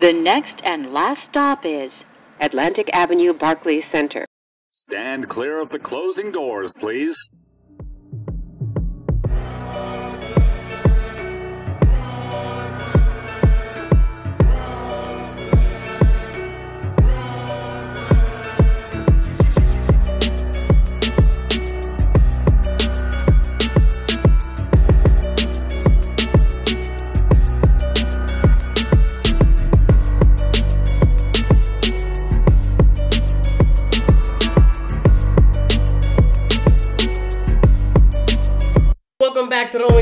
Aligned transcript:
The 0.00 0.14
next 0.14 0.62
and 0.64 0.94
last 0.94 1.28
stop 1.28 1.66
is 1.66 1.92
Atlantic 2.40 2.88
Avenue 2.94 3.34
Barclays 3.34 3.86
Center. 3.92 4.24
Stand 4.70 5.28
clear 5.28 5.60
of 5.60 5.68
the 5.68 5.78
closing 5.78 6.32
doors, 6.32 6.74
please. 6.80 7.18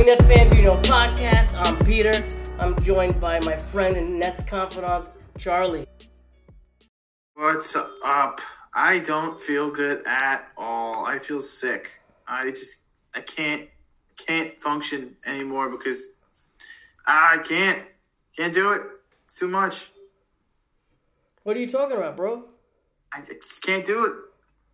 Nets 0.09 0.27
Fans 0.27 0.59
You 0.59 0.71
podcast. 0.71 1.55
I'm 1.55 1.79
Peter. 1.85 2.27
I'm 2.59 2.83
joined 2.83 3.21
by 3.21 3.41
my 3.41 3.59
friend 3.59 3.95
and 3.95 4.19
Nets 4.19 4.43
confidant, 4.43 5.07
Charlie. 5.37 5.87
What's 7.35 7.77
up? 7.77 8.41
I 8.73 9.01
don't 9.01 9.39
feel 9.39 9.71
good 9.71 10.07
at 10.07 10.49
all. 10.57 11.05
I 11.05 11.19
feel 11.19 11.43
sick. 11.43 12.01
I 12.27 12.49
just 12.52 12.77
I 13.15 13.21
can't 13.21 13.69
can't 14.16 14.59
function 14.59 15.15
anymore 15.27 15.69
because 15.69 16.09
I 17.07 17.43
can't 17.47 17.83
can't 18.35 18.55
do 18.55 18.73
it. 18.73 18.80
It's 19.27 19.37
too 19.37 19.49
much. 19.49 19.91
What 21.43 21.55
are 21.55 21.61
you 21.61 21.69
talking 21.69 21.99
about, 21.99 22.16
bro? 22.16 22.45
I 23.13 23.21
just 23.21 23.63
can't 23.63 23.85
do 23.85 24.07
it. 24.07 24.13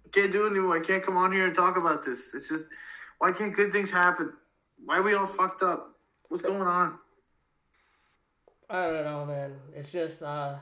I 0.07 0.09
can't 0.11 0.31
do 0.31 0.47
it 0.47 0.51
anymore. 0.51 0.77
I 0.77 0.81
can't 0.81 1.03
come 1.03 1.17
on 1.17 1.33
here 1.33 1.47
and 1.47 1.53
talk 1.57 1.77
about 1.77 2.05
this. 2.05 2.33
It's 2.35 2.49
just 2.49 2.71
why 3.19 3.33
can't 3.33 3.53
good 3.53 3.73
things 3.73 3.91
happen? 3.91 4.33
Why 4.83 4.99
are 4.99 5.03
we 5.03 5.15
all 5.15 5.27
fucked 5.27 5.63
up? 5.63 5.95
What's 6.29 6.43
going 6.43 6.63
on? 6.63 6.99
I 8.69 8.87
don't 8.87 9.05
know, 9.05 9.25
man. 9.27 9.57
It's 9.75 9.93
just 9.93 10.23
uh 10.23 10.57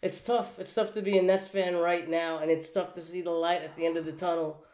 it's 0.00 0.20
tough. 0.20 0.58
It's 0.58 0.74
tough 0.74 0.94
to 0.94 1.02
be 1.02 1.18
a 1.18 1.22
Nets 1.22 1.48
fan 1.48 1.76
right 1.76 2.08
now 2.08 2.38
and 2.38 2.50
it's 2.50 2.70
tough 2.70 2.92
to 2.94 3.02
see 3.02 3.20
the 3.20 3.30
light 3.30 3.62
at 3.62 3.76
the 3.76 3.86
end 3.86 3.96
of 3.96 4.04
the 4.04 4.12
tunnel. 4.12 4.64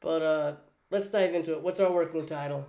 But 0.00 0.22
uh 0.22 0.54
let's 0.90 1.08
dive 1.08 1.34
into 1.34 1.52
it. 1.52 1.62
What's 1.62 1.80
our 1.80 1.92
working 1.92 2.26
title? 2.26 2.66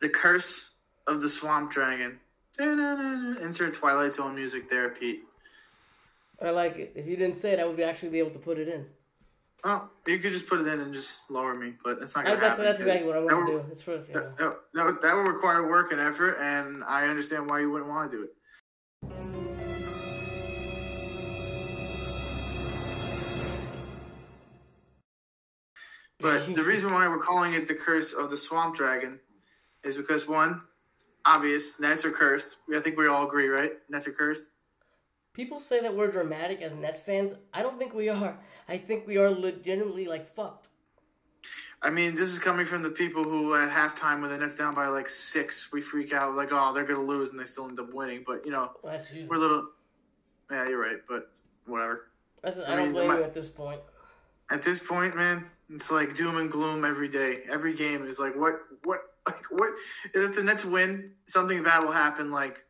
The 0.00 0.08
curse 0.08 0.68
of 1.06 1.20
the 1.20 1.28
swamp 1.28 1.70
dragon. 1.70 2.18
Insert 2.58 3.74
Twilight 3.74 4.14
Zone 4.14 4.34
music 4.34 4.68
there, 4.68 4.90
Pete. 4.90 5.22
I 6.40 6.50
like 6.50 6.78
it. 6.78 6.92
If 6.96 7.06
you 7.06 7.16
didn't 7.16 7.36
say 7.36 7.52
it, 7.52 7.60
I 7.60 7.64
would 7.64 7.78
actually 7.80 8.10
be 8.10 8.18
able 8.18 8.32
to 8.32 8.38
put 8.38 8.58
it 8.58 8.68
in. 8.68 8.86
Oh, 9.64 9.88
you 10.08 10.18
could 10.18 10.32
just 10.32 10.48
put 10.48 10.60
it 10.60 10.66
in 10.66 10.80
and 10.80 10.92
just 10.92 11.20
lower 11.30 11.54
me, 11.54 11.74
but 11.84 12.00
that's 12.00 12.16
not 12.16 12.26
oh, 12.26 12.30
gonna 12.30 12.40
that's 12.40 12.58
happen. 12.58 12.64
that's 12.64 12.80
exactly 12.80 13.22
what 13.22 13.32
I 13.32 13.34
want 13.36 13.46
to 13.46 13.52
would- 13.54 13.66
do. 13.66 13.72
It's 13.72 13.82
for. 13.82 13.96
That, 13.98 14.36
that, 14.36 14.58
that, 14.74 15.00
that 15.02 15.16
would 15.16 15.28
require 15.28 15.68
work 15.68 15.92
and 15.92 16.00
effort, 16.00 16.34
and 16.40 16.82
I 16.82 17.06
understand 17.06 17.48
why 17.48 17.60
you 17.60 17.70
wouldn't 17.70 17.88
want 17.88 18.10
to 18.10 18.16
do 18.16 18.24
it. 18.24 18.30
But 26.18 26.54
the 26.54 26.62
reason 26.62 26.92
why 26.92 27.06
we're 27.08 27.18
calling 27.18 27.54
it 27.54 27.66
the 27.66 27.74
Curse 27.74 28.12
of 28.12 28.30
the 28.30 28.36
Swamp 28.36 28.76
Dragon 28.76 29.18
is 29.84 29.96
because 29.96 30.28
one, 30.28 30.62
obvious, 31.24 31.80
Nets 31.80 32.04
are 32.04 32.12
cursed. 32.12 32.58
I 32.74 32.78
think 32.80 32.96
we 32.96 33.08
all 33.08 33.26
agree, 33.26 33.48
right? 33.48 33.72
Nets 33.90 34.06
are 34.06 34.12
cursed. 34.12 34.48
People 35.34 35.60
say 35.60 35.80
that 35.80 35.94
we're 35.94 36.10
dramatic 36.10 36.60
as 36.60 36.74
Net 36.74 37.04
fans. 37.06 37.32
I 37.54 37.62
don't 37.62 37.78
think 37.78 37.94
we 37.94 38.08
are. 38.10 38.36
I 38.68 38.76
think 38.78 39.06
we 39.06 39.16
are 39.16 39.30
legitimately 39.30 40.06
like 40.06 40.26
fucked. 40.34 40.68
I 41.80 41.90
mean, 41.90 42.14
this 42.14 42.30
is 42.30 42.38
coming 42.38 42.66
from 42.66 42.82
the 42.82 42.90
people 42.90 43.24
who 43.24 43.54
at 43.56 43.70
halftime 43.70 44.20
when 44.20 44.30
the 44.30 44.38
Nets 44.38 44.54
down 44.54 44.74
by 44.74 44.86
like 44.88 45.08
six, 45.08 45.72
we 45.72 45.80
freak 45.80 46.12
out 46.12 46.34
like, 46.34 46.50
oh, 46.52 46.72
they're 46.72 46.84
gonna 46.84 47.02
lose, 47.02 47.30
and 47.30 47.40
they 47.40 47.44
still 47.44 47.66
end 47.66 47.80
up 47.80 47.92
winning. 47.92 48.24
But 48.26 48.44
you 48.44 48.52
know, 48.52 48.70
Well, 48.82 48.92
that's 48.92 49.12
you. 49.12 49.26
we're 49.28 49.36
a 49.36 49.40
little. 49.40 49.68
Yeah, 50.50 50.68
you're 50.68 50.80
right, 50.80 50.98
but 51.08 51.30
whatever. 51.66 52.10
That's, 52.42 52.58
I, 52.58 52.74
I 52.74 52.76
don't 52.76 52.92
blame 52.92 53.08
my- 53.08 53.18
you 53.18 53.24
at 53.24 53.32
this 53.34 53.48
point. 53.48 53.80
At 54.50 54.62
this 54.62 54.78
point, 54.78 55.16
man, 55.16 55.46
it's 55.70 55.90
like 55.90 56.14
doom 56.14 56.36
and 56.36 56.50
gloom 56.52 56.84
every 56.84 57.08
day. 57.08 57.44
Every 57.50 57.74
game 57.74 58.04
is 58.06 58.18
like, 58.18 58.36
what, 58.36 58.56
what, 58.84 59.00
like, 59.26 59.44
what? 59.50 59.72
If 60.12 60.36
the 60.36 60.42
Nets 60.42 60.62
win, 60.62 61.12
something 61.26 61.62
bad 61.62 61.82
will 61.84 61.92
happen. 61.92 62.30
Like, 62.30 62.62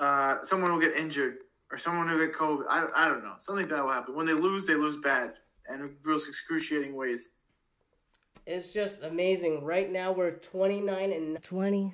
uh, 0.00 0.40
someone 0.40 0.72
will 0.72 0.80
get 0.80 0.96
injured 0.96 1.36
or 1.74 1.78
someone 1.78 2.06
who 2.06 2.24
get 2.24 2.32
COVID. 2.32 2.66
I, 2.70 2.86
I 2.94 3.08
don't 3.08 3.24
know. 3.24 3.34
Something 3.38 3.66
bad 3.66 3.82
will 3.82 3.90
happen. 3.90 4.14
When 4.14 4.26
they 4.26 4.32
lose, 4.32 4.64
they 4.64 4.76
lose 4.76 4.96
bad 4.98 5.34
and 5.68 5.80
in 5.80 5.96
real 6.04 6.16
excruciating 6.16 6.94
ways. 6.94 7.30
It's 8.46 8.72
just 8.72 9.02
amazing. 9.02 9.64
Right 9.64 9.90
now 9.90 10.12
we're 10.12 10.32
29 10.32 11.12
and 11.12 11.42
20. 11.42 11.92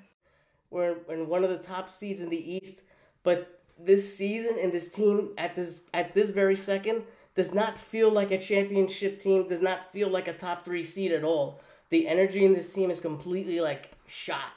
We're 0.69 0.97
in 1.09 1.29
one 1.29 1.45
of 1.45 1.51
the 1.51 1.57
top 1.57 1.89
seeds 1.89 2.21
in 2.21 2.29
the 2.29 2.53
East, 2.57 2.83
but 3.23 3.63
this 3.79 4.15
season 4.15 4.59
and 4.61 4.71
this 4.71 4.91
team 4.91 5.31
at 5.39 5.57
this 5.57 5.81
at 5.95 6.13
this 6.13 6.29
very 6.29 6.57
second 6.57 7.03
does 7.35 7.55
not 7.55 7.79
feel 7.79 8.11
like 8.11 8.33
a 8.33 8.39
championship 8.39 9.19
team. 9.19 9.49
Does 9.49 9.63
not 9.63 9.91
feel 9.93 10.09
like 10.09 10.29
a 10.29 10.35
top 10.35 10.65
three 10.65 10.85
seed 10.85 11.13
at 11.13 11.25
all. 11.25 11.61
The 11.89 12.07
energy 12.07 12.45
in 12.45 12.53
this 12.53 12.71
team 12.71 12.91
is 12.91 13.01
completely 13.01 13.61
like 13.61 13.93
shot. 14.07 14.53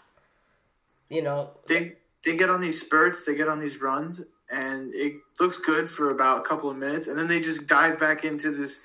You 1.09 1.21
know, 1.21 1.51
They 1.67 1.93
they 2.25 2.35
get 2.35 2.49
on 2.49 2.59
these 2.59 2.81
spurts, 2.81 3.23
they 3.23 3.35
get 3.35 3.47
on 3.47 3.59
these 3.59 3.79
runs, 3.79 4.21
and 4.53 4.93
it 4.93 5.13
looks 5.39 5.57
good 5.57 5.89
for 5.89 6.11
about 6.11 6.39
a 6.39 6.41
couple 6.41 6.69
of 6.69 6.77
minutes, 6.77 7.07
and 7.07 7.17
then 7.17 7.27
they 7.27 7.41
just 7.41 7.67
dive 7.67 7.99
back 7.99 8.23
into 8.23 8.51
this. 8.51 8.81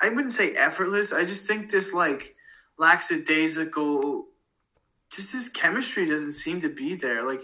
I 0.00 0.08
wouldn't 0.08 0.32
say 0.32 0.52
effortless. 0.52 1.12
I 1.12 1.24
just 1.24 1.46
think 1.46 1.70
this 1.70 1.92
like 1.92 2.36
lackadaisical, 2.78 4.26
just 5.10 5.32
this 5.32 5.48
chemistry 5.48 6.08
doesn't 6.08 6.32
seem 6.32 6.60
to 6.60 6.68
be 6.68 6.94
there. 6.94 7.24
Like, 7.24 7.42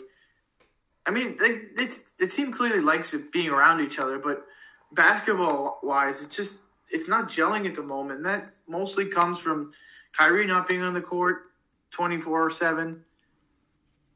I 1.06 1.10
mean, 1.10 1.36
it's, 1.40 2.00
the 2.18 2.26
team 2.26 2.52
clearly 2.52 2.80
likes 2.80 3.12
it 3.14 3.32
being 3.32 3.50
around 3.50 3.80
each 3.80 3.98
other, 3.98 4.18
but 4.18 4.44
basketball 4.92 5.80
wise, 5.82 6.22
it 6.22 6.30
just 6.30 6.60
it's 6.90 7.08
not 7.08 7.28
gelling 7.28 7.66
at 7.66 7.74
the 7.74 7.82
moment. 7.82 8.22
That 8.24 8.50
mostly 8.68 9.06
comes 9.06 9.38
from 9.38 9.72
Kyrie 10.16 10.46
not 10.46 10.68
being 10.68 10.82
on 10.82 10.94
the 10.94 11.02
court 11.02 11.42
twenty 11.90 12.20
four 12.20 12.50
seven, 12.50 13.04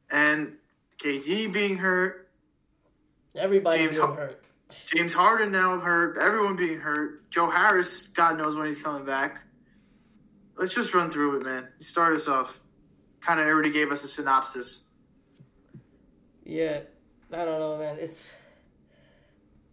and 0.09 0.53
KD 0.97 1.51
being 1.51 1.77
hurt, 1.77 2.22
everybody 3.35 3.77
James 3.77 3.97
being 3.97 4.15
hurt. 4.15 4.43
James 4.85 5.13
Harden 5.13 5.51
now 5.51 5.79
hurt, 5.79 6.17
everyone 6.17 6.55
being 6.55 6.79
hurt, 6.79 7.29
Joe 7.29 7.49
Harris, 7.49 8.03
God 8.13 8.37
knows 8.37 8.55
when 8.55 8.67
he's 8.67 8.81
coming 8.81 9.05
back. 9.05 9.43
Let's 10.55 10.73
just 10.73 10.93
run 10.93 11.09
through 11.09 11.37
it, 11.37 11.45
man. 11.45 11.67
You 11.77 11.83
start 11.83 12.13
us 12.13 12.27
off. 12.27 12.59
Kind 13.21 13.39
of 13.39 13.47
already 13.47 13.71
gave 13.71 13.91
us 13.91 14.03
a 14.03 14.07
synopsis. 14.07 14.81
Yeah, 16.45 16.81
I 17.31 17.45
don't 17.45 17.59
know, 17.59 17.77
man. 17.77 17.97
It's 17.99 18.29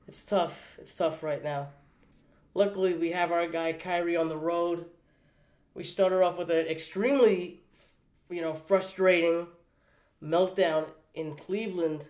it's 0.07 0.25
tough. 0.25 0.77
It's 0.79 0.95
tough 0.95 1.23
right 1.23 1.43
now. 1.43 1.69
Luckily, 2.55 2.95
we 2.95 3.11
have 3.11 3.33
our 3.33 3.47
guy 3.47 3.73
Kyrie 3.73 4.17
on 4.17 4.29
the 4.29 4.37
road. 4.37 4.87
We 5.75 5.85
started 5.85 6.23
off 6.23 6.39
with 6.39 6.51
an 6.51 6.67
extremely, 6.67 7.61
you 8.29 8.43
know, 8.43 8.55
frustrating 8.55 9.47
meltdown 10.23 10.87
in 11.15 11.37
Cleveland. 11.37 12.09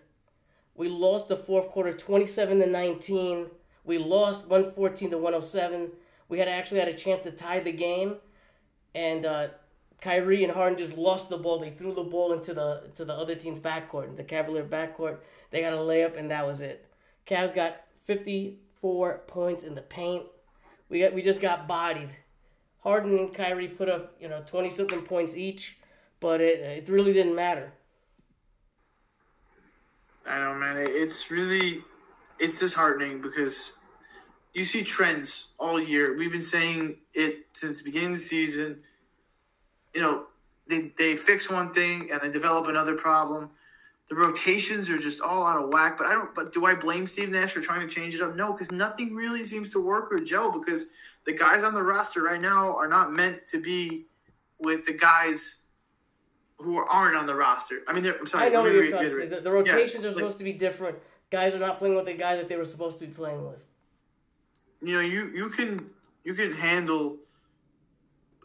We 0.75 0.87
lost 0.87 1.27
the 1.27 1.37
fourth 1.37 1.69
quarter, 1.69 1.91
twenty-seven 1.91 2.59
to 2.59 2.65
nineteen. 2.65 3.47
We 3.83 3.97
lost 3.97 4.47
one 4.47 4.71
fourteen 4.71 5.11
to 5.11 5.17
one 5.17 5.33
hundred 5.33 5.45
seven. 5.45 5.91
We 6.29 6.39
had 6.39 6.47
actually 6.47 6.79
had 6.79 6.89
a 6.89 6.93
chance 6.93 7.23
to 7.23 7.31
tie 7.31 7.59
the 7.59 7.71
game, 7.71 8.15
and 8.95 9.25
uh, 9.25 9.47
Kyrie 10.01 10.43
and 10.43 10.51
Harden 10.51 10.77
just 10.77 10.97
lost 10.97 11.29
the 11.29 11.37
ball. 11.37 11.59
They 11.59 11.69
threw 11.69 11.93
the 11.93 12.03
ball 12.03 12.33
into 12.33 12.53
the 12.53 12.89
to 12.95 13.05
the 13.05 13.13
other 13.13 13.35
team's 13.35 13.59
backcourt, 13.59 14.17
the 14.17 14.23
Cavalier 14.23 14.63
backcourt. 14.63 15.17
They 15.51 15.61
got 15.61 15.73
a 15.73 15.77
layup, 15.77 16.17
and 16.17 16.31
that 16.31 16.45
was 16.45 16.61
it. 16.61 16.87
Cavs 17.27 17.53
got 17.53 17.81
54 18.05 19.23
points 19.27 19.63
in 19.63 19.75
the 19.75 19.81
paint. 19.81 20.25
We 20.89 20.99
got 20.99 21.13
we 21.13 21.21
just 21.21 21.39
got 21.39 21.67
bodied. 21.67 22.15
Harden 22.79 23.17
and 23.17 23.33
Kyrie 23.33 23.67
put 23.67 23.89
up 23.89 24.15
you 24.19 24.27
know 24.27 24.43
20 24.45 24.71
something 24.71 25.03
points 25.03 25.35
each, 25.35 25.77
but 26.19 26.41
it 26.41 26.59
it 26.59 26.89
really 26.89 27.13
didn't 27.13 27.35
matter. 27.35 27.71
I 30.25 30.39
know, 30.39 30.53
man. 30.55 30.75
It's 30.77 31.31
really, 31.31 31.83
it's 32.39 32.59
disheartening 32.59 33.21
because 33.21 33.73
you 34.53 34.63
see 34.63 34.83
trends 34.83 35.49
all 35.57 35.79
year. 35.79 36.17
We've 36.17 36.31
been 36.31 36.41
saying 36.41 36.97
it 37.13 37.47
since 37.53 37.79
the 37.79 37.85
beginning 37.85 38.13
of 38.13 38.17
the 38.17 38.23
season. 38.23 38.79
You 39.93 40.01
know, 40.01 40.25
they 40.67 40.91
they 40.97 41.15
fix 41.15 41.49
one 41.49 41.73
thing 41.73 42.11
and 42.11 42.21
they 42.21 42.31
develop 42.31 42.67
another 42.67 42.95
problem. 42.95 43.49
The 44.09 44.15
rotations 44.15 44.89
are 44.89 44.97
just 44.97 45.21
all 45.21 45.45
out 45.45 45.57
of 45.57 45.69
whack. 45.69 45.97
But 45.97 46.07
I 46.07 46.11
don't. 46.11 46.33
But 46.35 46.53
do 46.53 46.65
I 46.65 46.75
blame 46.75 47.07
Steve 47.07 47.29
Nash 47.29 47.51
for 47.51 47.61
trying 47.61 47.87
to 47.87 47.93
change 47.93 48.15
it 48.15 48.21
up? 48.21 48.35
No, 48.35 48.51
because 48.51 48.71
nothing 48.71 49.15
really 49.15 49.45
seems 49.45 49.69
to 49.71 49.79
work 49.79 50.11
or 50.11 50.19
gel. 50.19 50.51
Because 50.51 50.87
the 51.25 51.33
guys 51.33 51.63
on 51.63 51.73
the 51.73 51.83
roster 51.83 52.21
right 52.21 52.41
now 52.41 52.75
are 52.75 52.87
not 52.87 53.11
meant 53.11 53.47
to 53.47 53.61
be 53.61 54.05
with 54.59 54.85
the 54.85 54.93
guys 54.93 55.60
who 56.61 56.77
aren't 56.77 57.15
on 57.15 57.25
the 57.25 57.35
roster. 57.35 57.81
I 57.87 57.93
mean, 57.93 58.03
they're- 58.03 58.17
I'm 58.19 58.27
sorry. 58.27 58.47
I 58.47 58.49
know 58.49 58.61
what 58.61 58.73
you're 58.73 58.87
trying 58.89 59.05
to 59.05 59.17
say. 59.17 59.27
The, 59.27 59.41
the 59.41 59.51
rotations 59.51 60.03
Yeah, 60.03 60.09
are 60.09 60.13
like- 60.13 60.19
supposed 60.19 60.37
to 60.37 60.43
be 60.43 60.53
different. 60.53 60.97
guys 61.29 61.53
are 61.53 61.59
not 61.59 61.79
playing 61.79 61.95
with 61.95 62.05
the 62.05 62.13
guys 62.13 62.37
that 62.39 62.49
they 62.49 62.57
were 62.57 62.65
supposed 62.65 62.99
to 62.99 63.07
be 63.07 63.13
playing 63.13 63.43
with. 63.45 63.59
You 64.81 64.95
know, 64.95 65.01
you 65.01 65.27
you 65.33 65.49
can 65.49 65.89
you 66.23 66.33
can 66.33 66.51
handle. 66.53 67.17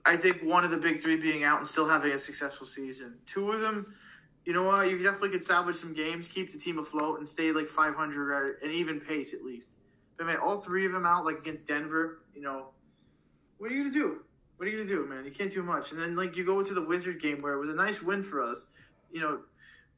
I 0.05 0.17
think 0.17 0.43
one 0.43 0.65
of 0.65 0.71
the 0.71 0.77
big 0.79 1.01
three 1.03 1.17
being 1.17 1.43
out 1.43 1.59
and 1.59 1.67
still 1.67 1.89
having 1.89 2.13
a 2.13 2.19
successful 2.19 2.67
season. 2.67 3.19
Two 3.27 3.51
of 3.51 3.61
them, 3.61 3.93
you 4.45 4.53
know 4.53 4.63
what? 4.63 4.89
You 4.89 4.99
definitely 4.99 5.31
could 5.31 5.43
salvage 5.45 5.75
some 5.77 5.93
games, 5.95 6.29
keep 6.29 6.53
the 6.53 6.59
team 6.59 6.79
afloat, 6.79 7.19
and 7.19 7.29
stay 7.29 7.51
like 7.51 7.67
500 7.69 8.31
or 8.31 8.53
an 8.63 8.71
even 8.71 9.01
pace 9.01 9.35
at 9.35 9.43
least. 9.43 9.77
But 10.17 10.27
man, 10.27 10.37
all 10.37 10.59
three 10.59 10.87
of 10.87 10.93
them 10.93 11.05
out 11.07 11.25
like 11.25 11.39
against 11.39 11.67
Denver. 11.67 12.23
You 12.35 12.43
know, 12.43 12.69
what 13.59 13.71
are 13.73 13.75
you 13.75 13.83
gonna 13.85 13.95
do? 13.95 14.21
What 14.57 14.67
are 14.67 14.71
you 14.71 14.79
gonna 14.79 14.89
do, 14.89 15.07
man? 15.07 15.25
You 15.25 15.31
can't 15.31 15.53
do 15.53 15.63
much. 15.63 15.93
And 15.93 16.01
then 16.01 16.17
like 16.17 16.37
you 16.37 16.45
go 16.45 16.63
to 16.63 16.75
the 16.75 16.83
Wizard 16.83 17.21
game 17.21 17.43
where 17.43 17.53
it 17.53 17.59
was 17.59 17.69
a 17.69 17.75
nice 17.75 18.03
win 18.03 18.23
for 18.23 18.43
us. 18.43 18.67
You 19.11 19.21
know, 19.21 19.41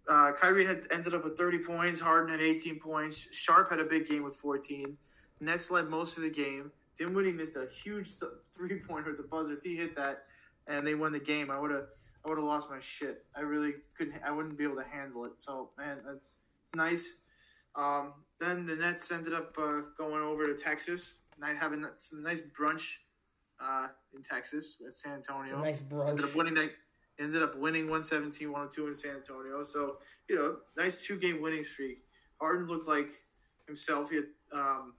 uh, 0.09 0.33
Kyrie 0.33 0.65
had 0.65 0.87
ended 0.91 1.15
up 1.15 1.25
with 1.25 1.37
30 1.37 1.59
points. 1.59 2.01
Harden 2.01 2.31
had 2.31 2.41
18 2.43 2.81
points. 2.81 3.29
Sharpe 3.33 3.71
had 3.71 3.79
a 3.79 3.85
big 3.85 4.07
game 4.07 4.25
with 4.25 4.35
14. 4.37 4.97
Nets 5.41 5.71
led 5.71 5.89
most 5.89 6.17
of 6.17 6.25
the 6.25 6.31
game. 6.31 6.73
Dinwiddie 6.99 7.33
missed 7.33 7.57
a 7.57 7.69
huge 7.85 8.19
th- 8.19 8.33
three 8.53 8.81
pointer 8.81 9.13
at 9.13 9.17
the 9.17 9.23
buzzer. 9.23 9.53
If 9.53 9.63
he 9.63 9.77
hit 9.77 9.95
that 9.95 10.25
and 10.67 10.85
they 10.85 10.97
won 10.97 11.13
the 11.13 11.21
game, 11.21 11.51
I 11.51 11.61
would 11.61 11.71
have 11.71 11.87
I 12.25 12.29
would 12.29 12.39
have 12.39 12.47
lost 12.47 12.69
my 12.69 12.81
shit. 12.81 13.25
I 13.37 13.43
really 13.43 13.75
couldn't. 13.97 14.21
I 14.25 14.33
wouldn't 14.33 14.59
be 14.59 14.65
able 14.65 14.77
to 14.77 14.89
handle 14.89 15.25
it. 15.25 15.41
So 15.41 15.71
man, 15.79 15.99
that's 16.05 16.39
it's 16.63 16.75
nice. 16.75 17.19
Um, 17.77 18.15
then 18.41 18.67
the 18.67 18.75
Nets 18.75 19.11
ended 19.13 19.35
up 19.35 19.55
uh, 19.57 19.83
going 19.97 20.23
over 20.23 20.45
to 20.45 20.55
Texas, 20.55 21.21
night 21.39 21.57
having 21.57 21.85
some 21.99 22.23
nice 22.23 22.43
brunch 22.59 22.97
uh, 23.61 23.89
in 24.19 24.23
Texas 24.23 24.77
at 24.87 24.93
San 24.93 25.15
Antonio. 25.15 25.63
Nice 25.63 25.81
brunch. 25.81 26.11
Ended 26.11 26.25
up 26.27 26.35
winning 26.35 26.55
that. 26.55 26.71
Ended 27.19 27.43
up 27.43 27.57
winning 27.57 27.85
117, 27.85 28.53
102 28.53 28.87
in 28.87 28.95
San 28.95 29.17
Antonio. 29.17 29.63
So 29.63 29.97
you 30.29 30.37
know, 30.37 30.57
nice 30.77 31.05
two 31.05 31.19
game 31.19 31.41
winning 31.41 31.65
streak. 31.65 32.05
Harden 32.41 32.69
looked 32.69 32.87
like 32.87 33.11
himself. 33.67 34.11
He 34.11 34.17
had 34.17 34.25
um, 34.53 34.95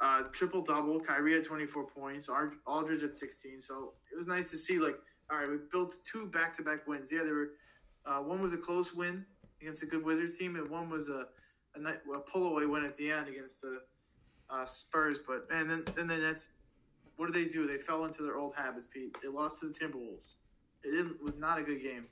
uh, 0.00 0.22
triple 0.32 0.62
double. 0.62 1.00
Kyrie 1.00 1.34
had 1.34 1.44
24 1.44 1.86
points. 1.86 2.28
Aldridge 2.66 3.02
at 3.02 3.14
16. 3.14 3.60
So 3.60 3.92
it 4.12 4.16
was 4.16 4.26
nice 4.26 4.50
to 4.50 4.56
see. 4.56 4.78
Like, 4.78 4.98
all 5.30 5.38
right, 5.38 5.48
we 5.48 5.56
built 5.70 5.94
two 6.10 6.26
back 6.26 6.54
to 6.56 6.62
back 6.62 6.86
wins. 6.86 7.10
Yeah, 7.12 7.22
there 7.24 7.34
were. 7.34 7.50
Uh, 8.06 8.20
one 8.20 8.40
was 8.40 8.52
a 8.52 8.56
close 8.56 8.94
win 8.94 9.24
against 9.60 9.82
a 9.82 9.86
good 9.86 10.04
Wizards 10.04 10.38
team, 10.38 10.56
and 10.56 10.68
one 10.70 10.88
was 10.88 11.08
a 11.08 11.26
a, 11.74 11.80
night, 11.80 11.98
a 12.14 12.18
pull 12.20 12.48
away 12.48 12.66
win 12.66 12.84
at 12.84 12.96
the 12.96 13.10
end 13.10 13.28
against 13.28 13.60
the 13.60 13.80
uh, 14.50 14.64
Spurs. 14.64 15.18
But 15.26 15.50
man, 15.50 15.68
then 15.68 15.84
then 15.94 16.06
the 16.06 16.16
Nets. 16.16 16.46
What 17.18 17.32
did 17.32 17.34
they 17.34 17.50
do? 17.50 17.66
They 17.66 17.78
fell 17.78 18.04
into 18.04 18.22
their 18.22 18.38
old 18.38 18.54
habits, 18.54 18.86
Pete. 18.86 19.16
They 19.20 19.28
lost 19.28 19.58
to 19.58 19.66
the 19.66 19.74
Timberwolves. 19.74 20.36
It 20.84 20.92
didn't, 20.92 21.20
was 21.20 21.36
not 21.36 21.58
a 21.58 21.62
good 21.64 21.82
game. 21.82 22.06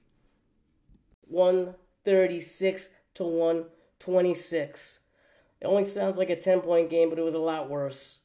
136 1.28 2.88
to 3.14 3.22
126. 3.22 4.98
It 5.60 5.64
only 5.64 5.84
sounds 5.84 6.18
like 6.18 6.28
a 6.30 6.36
10 6.36 6.60
point 6.60 6.90
game, 6.90 7.08
but 7.08 7.20
it 7.20 7.24
was 7.24 7.34
a 7.34 7.38
lot 7.38 7.70
worse. 7.70 8.18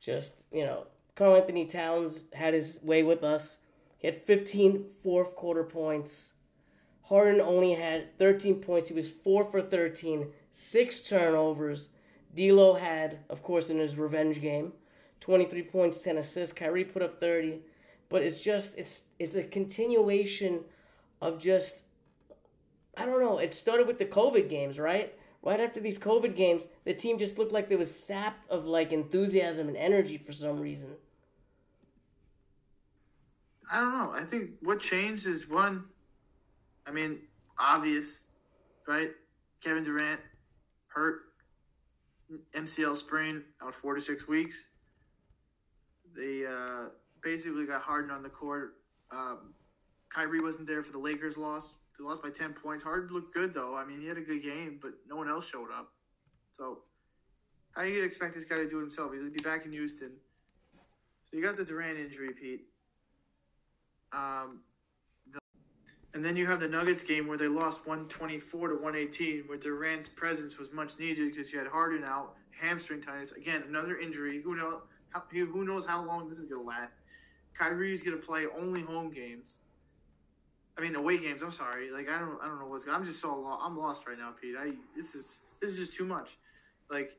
Just, 0.00 0.36
you 0.50 0.64
know, 0.64 0.86
Karl-Anthony 1.16 1.66
Towns 1.66 2.20
had 2.32 2.54
his 2.54 2.80
way 2.82 3.02
with 3.02 3.22
us. 3.22 3.58
He 3.98 4.06
had 4.06 4.16
15 4.16 4.86
fourth 5.02 5.36
quarter 5.36 5.64
points. 5.64 6.32
Harden 7.02 7.42
only 7.42 7.74
had 7.74 8.18
13 8.18 8.62
points. 8.62 8.88
He 8.88 8.94
was 8.94 9.10
4 9.10 9.44
for 9.44 9.60
13, 9.60 10.28
6 10.50 11.00
turnovers. 11.02 11.90
D'Lo 12.34 12.72
had, 12.72 13.18
of 13.28 13.42
course, 13.42 13.68
in 13.68 13.78
his 13.78 13.98
revenge 13.98 14.40
game, 14.40 14.72
23 15.20 15.62
points, 15.62 16.02
10 16.02 16.18
assists. 16.18 16.52
Kyrie 16.52 16.84
put 16.84 17.02
up 17.02 17.20
30. 17.20 17.60
But 18.08 18.22
it's 18.22 18.42
just 18.42 18.76
it's 18.78 19.02
it's 19.18 19.34
a 19.34 19.42
continuation 19.42 20.60
of 21.20 21.40
just 21.40 21.84
I 22.96 23.04
don't 23.04 23.20
know. 23.20 23.38
It 23.38 23.52
started 23.52 23.86
with 23.86 23.98
the 23.98 24.06
COVID 24.06 24.48
games, 24.48 24.78
right? 24.78 25.12
Right 25.42 25.60
after 25.60 25.80
these 25.80 25.98
COVID 25.98 26.34
games, 26.34 26.66
the 26.84 26.94
team 26.94 27.18
just 27.18 27.38
looked 27.38 27.52
like 27.52 27.68
they 27.68 27.76
was 27.76 27.94
sapped 27.94 28.50
of 28.50 28.64
like 28.64 28.92
enthusiasm 28.92 29.68
and 29.68 29.76
energy 29.76 30.18
for 30.18 30.32
some 30.32 30.60
reason. 30.60 30.90
I 33.70 33.80
don't 33.80 33.92
know. 33.92 34.12
I 34.14 34.24
think 34.24 34.50
what 34.60 34.80
changed 34.80 35.26
is 35.26 35.48
one. 35.48 35.84
I 36.86 36.92
mean, 36.92 37.20
obvious, 37.58 38.20
right? 38.86 39.10
Kevin 39.62 39.82
Durant 39.82 40.20
hurt, 40.88 41.22
MCL 42.54 42.96
sprain, 42.96 43.42
out 43.62 43.74
four 43.74 43.94
to 43.94 44.00
six 44.00 44.28
weeks. 44.28 44.64
They 46.16 46.46
uh, 46.46 46.86
basically 47.22 47.66
got 47.66 47.82
Harden 47.82 48.10
on 48.10 48.22
the 48.22 48.28
court. 48.28 48.76
Um, 49.10 49.54
Kyrie 50.08 50.40
wasn't 50.40 50.66
there 50.66 50.82
for 50.82 50.92
the 50.92 50.98
Lakers 50.98 51.36
loss. 51.36 51.76
They 51.98 52.04
lost 52.04 52.22
by 52.22 52.30
ten 52.30 52.52
points. 52.52 52.82
Harden 52.82 53.14
looked 53.14 53.34
good 53.34 53.52
though. 53.52 53.76
I 53.76 53.84
mean, 53.84 54.00
he 54.00 54.06
had 54.06 54.16
a 54.16 54.22
good 54.22 54.42
game, 54.42 54.78
but 54.80 54.92
no 55.08 55.16
one 55.16 55.28
else 55.28 55.48
showed 55.48 55.70
up. 55.70 55.92
So, 56.58 56.78
how 57.72 57.82
do 57.82 57.88
you 57.90 58.02
expect 58.02 58.34
this 58.34 58.44
guy 58.44 58.56
to 58.56 58.68
do 58.68 58.78
it 58.78 58.82
himself? 58.82 59.12
He'll 59.12 59.30
be 59.30 59.42
back 59.42 59.66
in 59.66 59.72
Houston. 59.72 60.12
So 61.30 61.36
you 61.36 61.42
got 61.42 61.56
the 61.56 61.64
Durant 61.64 61.98
injury, 61.98 62.30
Pete. 62.32 62.66
Um, 64.12 64.60
the, 65.30 65.40
and 66.14 66.24
then 66.24 66.36
you 66.36 66.46
have 66.46 66.60
the 66.60 66.68
Nuggets 66.68 67.02
game 67.02 67.26
where 67.26 67.36
they 67.36 67.48
lost 67.48 67.86
124 67.86 68.68
to 68.68 68.74
118, 68.76 69.42
where 69.46 69.58
Durant's 69.58 70.08
presence 70.08 70.56
was 70.56 70.72
much 70.72 70.98
needed 70.98 71.34
because 71.34 71.52
you 71.52 71.58
had 71.58 71.66
Harden 71.66 72.04
out, 72.04 72.36
hamstring 72.58 73.02
tightness. 73.02 73.32
Again, 73.32 73.64
another 73.68 73.98
injury. 73.98 74.40
Who 74.40 74.54
knows? 74.54 74.80
How, 75.10 75.22
who 75.30 75.64
knows 75.64 75.86
how 75.86 76.04
long 76.04 76.28
this 76.28 76.38
is 76.38 76.44
going 76.44 76.62
to 76.62 76.66
last? 76.66 76.96
Kyrie's 77.54 78.02
going 78.02 78.18
to 78.18 78.24
play 78.24 78.46
only 78.60 78.82
home 78.82 79.10
games. 79.10 79.58
I 80.76 80.82
mean, 80.82 80.94
away 80.94 81.18
games. 81.18 81.42
I'm 81.42 81.50
sorry. 81.50 81.90
Like 81.90 82.08
I 82.08 82.18
don't, 82.18 82.38
I 82.42 82.46
don't 82.46 82.58
know 82.58 82.66
what's. 82.66 82.86
I'm 82.86 83.04
just 83.04 83.20
so 83.20 83.34
lost. 83.34 83.62
I'm 83.64 83.78
lost 83.78 84.06
right 84.06 84.18
now, 84.18 84.32
Pete. 84.40 84.56
I 84.58 84.72
this 84.94 85.14
is 85.14 85.40
this 85.60 85.70
is 85.72 85.78
just 85.78 85.94
too 85.94 86.04
much. 86.04 86.36
Like, 86.90 87.16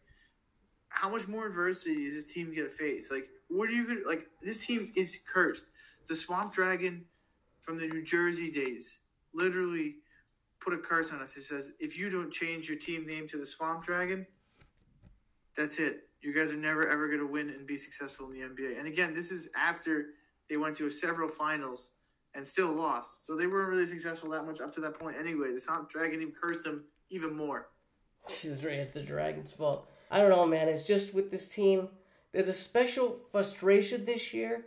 how 0.89 1.09
much 1.09 1.27
more 1.27 1.47
adversity 1.47 2.05
is 2.05 2.13
this 2.13 2.31
team 2.31 2.53
going 2.55 2.69
to 2.69 2.73
face? 2.73 3.09
Like, 3.09 3.29
what 3.49 3.67
are 3.69 3.73
you 3.73 3.85
going 3.85 4.03
to 4.03 4.07
like? 4.07 4.27
This 4.41 4.65
team 4.65 4.91
is 4.95 5.17
cursed. 5.25 5.65
The 6.07 6.15
Swamp 6.15 6.53
Dragon 6.53 7.03
from 7.59 7.79
the 7.79 7.87
New 7.87 8.03
Jersey 8.03 8.51
days 8.51 8.99
literally 9.33 9.95
put 10.59 10.73
a 10.73 10.77
curse 10.77 11.11
on 11.11 11.21
us. 11.21 11.35
It 11.35 11.43
says, 11.43 11.73
if 11.79 11.97
you 11.97 12.09
don't 12.09 12.31
change 12.31 12.69
your 12.69 12.77
team 12.77 13.05
name 13.05 13.27
to 13.27 13.37
the 13.37 13.45
Swamp 13.45 13.83
Dragon, 13.83 14.25
that's 15.55 15.79
it. 15.79 16.06
You 16.27 16.33
guys 16.33 16.51
are 16.51 16.57
never 16.57 16.89
ever 16.89 17.07
going 17.07 17.21
to 17.21 17.25
win 17.25 17.49
and 17.51 17.65
be 17.65 17.77
successful 17.77 18.29
in 18.29 18.33
the 18.33 18.45
NBA. 18.45 18.77
And 18.77 18.85
again, 18.85 19.13
this 19.13 19.31
is 19.31 19.47
after 19.55 20.07
they 20.49 20.57
went 20.57 20.75
to 20.75 20.89
several 20.89 21.29
finals 21.29 21.91
and 22.35 22.45
still 22.45 22.73
lost. 22.73 23.25
So 23.25 23.37
they 23.37 23.47
weren't 23.47 23.69
really 23.69 23.85
successful 23.85 24.29
that 24.31 24.43
much 24.43 24.59
up 24.59 24.73
to 24.73 24.81
that 24.81 24.99
point 24.99 25.15
anyway. 25.17 25.53
The 25.53 25.59
Swamp 25.61 25.89
Dragon 25.89 26.21
even 26.21 26.33
cursed 26.33 26.63
them 26.63 26.83
even 27.09 27.33
more. 27.33 27.69
That's 28.43 28.65
right. 28.65 28.73
It's 28.73 28.91
the 28.91 29.03
Dragon's 29.03 29.53
fault. 29.53 29.89
I 30.11 30.19
don't 30.19 30.29
know, 30.29 30.45
man. 30.45 30.67
It's 30.67 30.83
just 30.83 31.13
with 31.13 31.31
this 31.31 31.47
team, 31.47 31.87
there's 32.33 32.49
a 32.49 32.53
special 32.53 33.21
frustration 33.31 34.03
this 34.03 34.33
year 34.33 34.65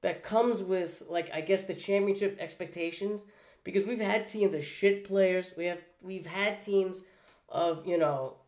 that 0.00 0.24
comes 0.24 0.60
with, 0.60 1.04
like, 1.08 1.32
I 1.32 1.40
guess 1.40 1.62
the 1.62 1.74
championship 1.74 2.36
expectations 2.40 3.22
because 3.62 3.86
we've 3.86 4.00
had 4.00 4.28
teams 4.28 4.54
of 4.54 4.64
shit 4.64 5.04
players. 5.04 5.52
We 5.56 5.66
have 5.66 5.78
we've 6.02 6.26
had 6.26 6.60
teams 6.60 7.02
of 7.48 7.86
you 7.86 7.96
know 7.96 8.38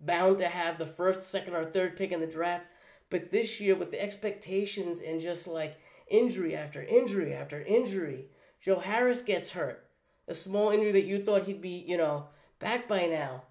bound 0.00 0.38
to 0.38 0.48
have 0.48 0.78
the 0.78 0.86
first, 0.86 1.22
second, 1.24 1.54
or 1.54 1.64
third 1.64 1.96
pick 1.96 2.12
in 2.12 2.20
the 2.20 2.26
draft. 2.26 2.66
But 3.10 3.30
this 3.30 3.60
year, 3.60 3.74
with 3.74 3.90
the 3.90 4.02
expectations 4.02 5.00
and 5.00 5.20
just 5.20 5.46
like 5.46 5.76
injury 6.08 6.56
after 6.56 6.82
injury 6.82 7.34
after 7.34 7.60
injury, 7.62 8.26
Joe 8.60 8.78
Harris 8.78 9.20
gets 9.20 9.50
hurt. 9.50 9.86
A 10.28 10.34
small 10.34 10.70
injury 10.70 10.92
that 10.92 11.04
you 11.04 11.22
thought 11.22 11.44
he'd 11.44 11.60
be, 11.60 11.84
you 11.86 11.96
know, 11.96 12.28
back 12.58 12.88
by 12.88 13.06
now. 13.06 13.42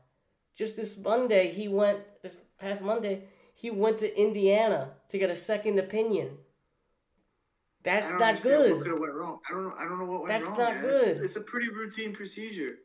Just 0.55 0.75
this 0.75 0.97
Monday, 0.97 1.51
he 1.51 1.67
went, 1.67 1.99
this 2.23 2.35
past 2.59 2.81
Monday, 2.81 3.25
he 3.53 3.69
went 3.69 3.99
to 3.99 4.19
Indiana 4.19 4.91
to 5.09 5.17
get 5.17 5.29
a 5.29 5.35
second 5.35 5.77
opinion. 5.77 6.37
That's 7.83 8.11
don't 8.11 8.41
good. 8.41 8.73
What 8.73 8.81
could 8.83 8.91
have 8.91 8.99
went 8.99 9.13
wrong? 9.13 9.39
I 9.49 9.53
don't 9.53 9.63
know. 9.63 9.73
I 9.77 9.83
don't 9.83 9.99
know 9.99 10.05
what 10.05 10.23
went 10.23 10.33
That's 10.33 10.45
wrong. 10.45 10.59
not 10.59 10.75
man. 10.75 10.85
It's- 10.85 11.03
good. 11.03 11.17
It's, 11.23 11.35
a 11.35 11.41
pretty 11.41 11.69
routine 11.69 12.13
procedure. 12.13 12.75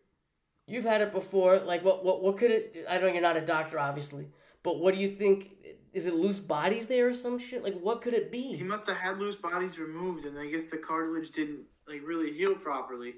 You've 0.66 0.84
had 0.84 1.00
it 1.00 1.12
before. 1.12 1.58
Like, 1.60 1.84
what, 1.84 2.04
what, 2.04 2.22
what 2.22 2.38
could 2.38 2.50
it? 2.50 2.86
I 2.88 2.98
know 2.98 3.06
you're 3.06 3.22
not 3.22 3.36
a 3.36 3.44
doctor, 3.44 3.78
obviously, 3.78 4.26
but 4.62 4.78
what 4.80 4.94
do 4.94 5.00
you 5.00 5.10
think? 5.10 5.52
Is 5.92 6.06
it 6.06 6.14
loose 6.14 6.38
bodies 6.38 6.86
there 6.86 7.08
or 7.08 7.14
some 7.14 7.38
shit? 7.38 7.62
Like, 7.62 7.78
what 7.80 8.02
could 8.02 8.14
it 8.14 8.30
be? 8.30 8.54
He 8.54 8.64
must 8.64 8.86
have 8.86 8.96
had 8.96 9.18
loose 9.18 9.36
bodies 9.36 9.78
removed, 9.78 10.24
and 10.26 10.38
I 10.38 10.46
guess 10.46 10.66
the 10.66 10.76
cartilage 10.76 11.30
didn't 11.30 11.60
like 11.88 12.02
really 12.04 12.32
heal 12.32 12.54
properly. 12.54 13.14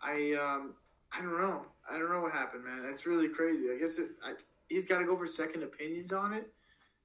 I 0.00 0.34
um 0.34 0.74
I 1.12 1.20
don't 1.20 1.38
know. 1.38 1.66
I 1.90 1.98
don't 1.98 2.10
know 2.10 2.20
what 2.20 2.32
happened, 2.32 2.64
man. 2.64 2.82
That's 2.84 3.06
really 3.06 3.28
crazy. 3.28 3.70
I 3.70 3.78
guess 3.78 3.98
it, 3.98 4.10
I, 4.24 4.34
he's 4.68 4.84
got 4.84 4.98
to 4.98 5.04
go 5.04 5.16
for 5.16 5.26
second 5.26 5.62
opinions 5.62 6.12
on 6.12 6.32
it. 6.32 6.52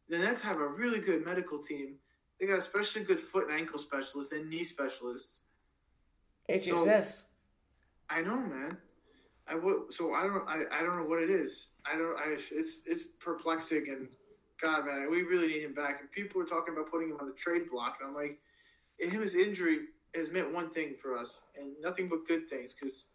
The 0.10 0.18
Nets 0.18 0.42
have 0.42 0.58
a 0.58 0.68
really 0.68 1.00
good 1.00 1.26
medical 1.26 1.60
team. 1.60 1.96
They 2.40 2.48
got 2.48 2.60
especially 2.60 3.04
good 3.04 3.20
foot 3.20 3.50
and 3.50 3.58
ankle 3.58 3.80
specialists 3.80 4.34
and 4.34 4.50
knee 4.50 4.64
specialists. 4.64 5.42
HSS. 6.50 7.24
I 8.10 8.22
know, 8.22 8.38
man. 8.38 8.78
So 9.90 10.14
I 10.14 10.24
don't 10.24 10.48
I, 10.48 10.64
I 10.72 10.84
don't 10.84 10.98
know 10.98 11.06
what 11.06 11.22
it 11.22 11.30
is. 11.30 11.70
I 11.86 11.98
don't 11.98 12.18
I 12.18 12.38
it's 12.52 12.80
it's 12.86 13.04
perplexing 13.20 13.88
and 13.90 14.08
God 14.62 14.86
man, 14.86 15.10
we 15.10 15.24
really 15.24 15.48
need 15.48 15.64
him 15.64 15.74
back. 15.74 16.00
And 16.00 16.12
people 16.12 16.40
were 16.40 16.48
talking 16.48 16.74
about 16.74 16.92
putting 16.92 17.10
him 17.10 17.18
on 17.20 17.28
the 17.28 17.34
trade 17.34 17.70
block, 17.72 17.98
and 18.00 18.10
I'm 18.10 18.16
like, 18.16 18.38
him 19.00 19.22
his 19.22 19.36
injury 19.36 19.80
has 20.14 20.32
meant 20.32 20.54
one 20.54 20.70
thing 20.70 20.96
for 21.02 21.18
us, 21.18 21.42
and 21.58 21.74
nothing 21.82 22.08
but 22.08 22.28
good 22.28 22.50
things 22.50 22.74
because 22.74 23.06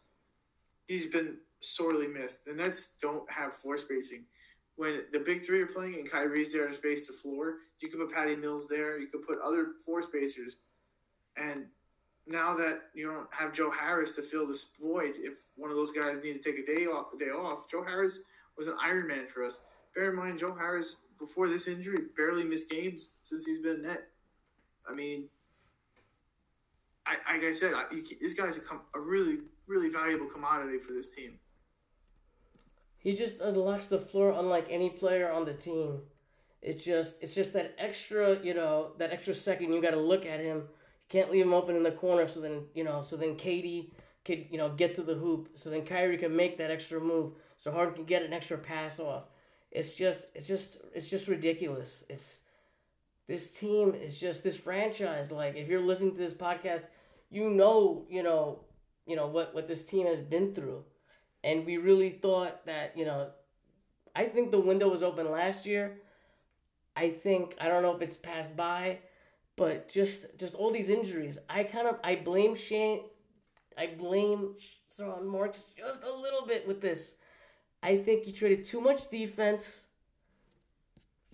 he's 0.87 1.07
been 1.07 1.37
sorely 1.61 2.09
missed. 2.09 2.45
The 2.45 2.53
Nets 2.53 2.95
don't 3.01 3.31
have 3.31 3.55
floor 3.55 3.79
spacing. 3.79 4.25
When 4.77 5.03
the 5.13 5.21
big 5.21 5.45
three 5.45 5.63
are 5.63 5.67
playing 5.67 5.95
and 5.95 6.11
Kyrie's 6.11 6.53
there 6.53 6.69
to 6.69 6.75
space 6.75 7.07
the 7.07 7.13
floor, 7.13 7.55
you 7.81 7.89
could 7.89 8.01
put 8.01 8.13
Patty 8.13 8.37
Mills 8.37 8.69
there. 8.69 8.99
You 8.99 9.07
could 9.07 9.27
put 9.27 9.39
other 9.41 9.69
floor 9.85 10.03
spacers. 10.03 10.57
And 11.37 11.67
now 12.27 12.55
that 12.55 12.83
you 12.95 13.07
don't 13.07 13.33
have 13.33 13.53
Joe 13.53 13.71
Harris 13.71 14.13
to 14.17 14.23
fill 14.23 14.47
this 14.47 14.69
void, 14.81 15.15
if 15.19 15.35
one 15.57 15.71
of 15.71 15.77
those 15.77 15.93
guys 15.93 16.23
need 16.23 16.33
to 16.35 16.39
take 16.39 16.59
a 16.59 16.67
day 16.67 16.87
off, 16.87 17.07
day 17.19 17.27
off, 17.27 17.71
Joe 17.71 17.85
Harris 17.85 18.21
was 18.57 18.67
an 18.67 18.75
Iron 18.83 19.07
Man 19.07 19.27
for 19.27 19.45
us. 19.45 19.61
Bear 19.95 20.11
in 20.11 20.17
mind, 20.17 20.39
Joe 20.39 20.55
Harris 20.55 20.97
before 21.19 21.49
this 21.49 21.69
injury 21.69 21.99
barely 22.17 22.45
missed 22.45 22.69
games 22.69 23.19
since 23.23 23.45
he's 23.45 23.61
been 23.61 23.83
net. 23.83 24.09
I 24.89 24.95
mean, 24.95 25.25
I, 27.07 27.17
like 27.33 27.45
I 27.45 27.53
said, 27.53 27.73
I, 27.75 27.85
you, 27.95 28.05
this 28.21 28.35
guy's 28.35 28.57
a, 28.57 28.61
com- 28.61 28.83
a 28.95 29.01
really, 29.01 29.39
really 29.67 29.89
valuable 29.89 30.27
commodity 30.27 30.79
for 30.79 30.93
this 30.93 31.15
team. 31.15 31.39
He 32.99 33.15
just 33.15 33.41
unlocks 33.41 33.87
the 33.87 34.01
floor 34.01 34.35
unlike 34.37 34.67
any 34.69 34.91
player 34.91 35.31
on 35.31 35.45
the 35.45 35.55
team. 35.55 36.01
It's 36.61 36.85
just 36.85 37.17
it's 37.21 37.35
just 37.35 37.53
that 37.53 37.77
extra, 37.79 38.41
you 38.43 38.55
know, 38.55 38.93
that 38.99 39.13
extra 39.13 39.35
second 39.35 39.73
you 39.73 39.81
got 39.81 39.93
to 39.93 40.01
look 40.01 40.27
at 40.27 40.41
him. 40.41 40.65
Can't 41.09 41.31
leave 41.31 41.45
him 41.45 41.55
open 41.55 41.77
in 41.77 41.83
the 41.83 41.93
corner 41.93 42.27
so 42.27 42.41
then, 42.41 42.65
you 42.75 42.85
know, 42.85 43.03
so 43.03 43.17
then 43.17 43.37
KD 43.37 43.91
could, 44.25 44.47
you 44.51 44.59
know, 44.59 44.71
get 44.71 44.95
to 44.97 45.03
the 45.03 45.15
hoop. 45.15 45.51
So 45.55 45.71
then 45.71 45.85
Kyrie 45.85 46.19
can 46.19 46.35
make 46.35 46.59
that 46.59 46.71
extra 46.71 47.01
move. 47.01 47.33
So 47.57 47.71
Harden 47.71 47.95
can 47.95 48.05
get 48.05 48.23
an 48.23 48.33
extra 48.33 48.59
pass 48.59 48.99
off. 48.99 49.25
It's 49.71 49.95
just 49.95 50.27
it's 50.35 50.49
just 50.49 50.79
it's 50.95 51.09
just 51.09 51.29
ridiculous. 51.29 52.05
It's 52.09 52.41
this 53.27 53.51
team 53.51 53.95
is 53.95 54.19
just 54.19 54.43
this 54.43 54.57
franchise 54.57 55.31
like 55.31 55.57
if 55.57 55.69
you're 55.69 55.81
listening 55.81 56.13
to 56.13 56.19
this 56.19 56.33
podcast, 56.33 56.83
you 57.31 57.51
know, 57.51 58.05
you 58.09 58.23
know, 58.23 58.61
you 59.07 59.17
know 59.17 59.27
what 59.27 59.55
what 59.55 59.69
this 59.69 59.85
team 59.85 60.07
has 60.07 60.21
been 60.21 60.53
through 60.53 60.85
and 61.45 61.65
we 61.65 61.77
really 61.79 62.11
thought 62.11 62.67
that 62.67 62.93
you 62.97 63.05
know 63.05 63.29
i 64.15 64.25
think 64.25 64.51
the 64.51 64.61
window 64.61 64.89
was 64.89 65.03
open 65.03 65.31
last 65.31 65.65
year 65.65 65.99
i 66.97 67.09
think 67.09 67.55
i 67.61 67.69
don't 67.69 67.83
know 67.83 67.95
if 67.95 68.03
it's 68.03 68.17
passed 68.17 68.55
by 68.57 68.99
but 69.57 69.89
just 69.89 70.27
just 70.39 70.55
all 70.55 70.71
these 70.71 70.89
injuries 70.89 71.39
i 71.49 71.63
kind 71.63 71.87
of 71.87 71.99
i 72.05 72.15
blame 72.15 72.55
shane 72.55 73.01
i 73.79 73.87
blame 73.87 74.55
Sean 74.95 75.27
Marks 75.27 75.65
just 75.77 76.03
a 76.03 76.13
little 76.13 76.47
bit 76.47 76.67
with 76.67 76.81
this 76.81 77.17
i 77.83 77.97
think 77.97 78.25
he 78.25 78.33
traded 78.33 78.65
too 78.65 78.81
much 78.81 79.11
defense 79.11 79.87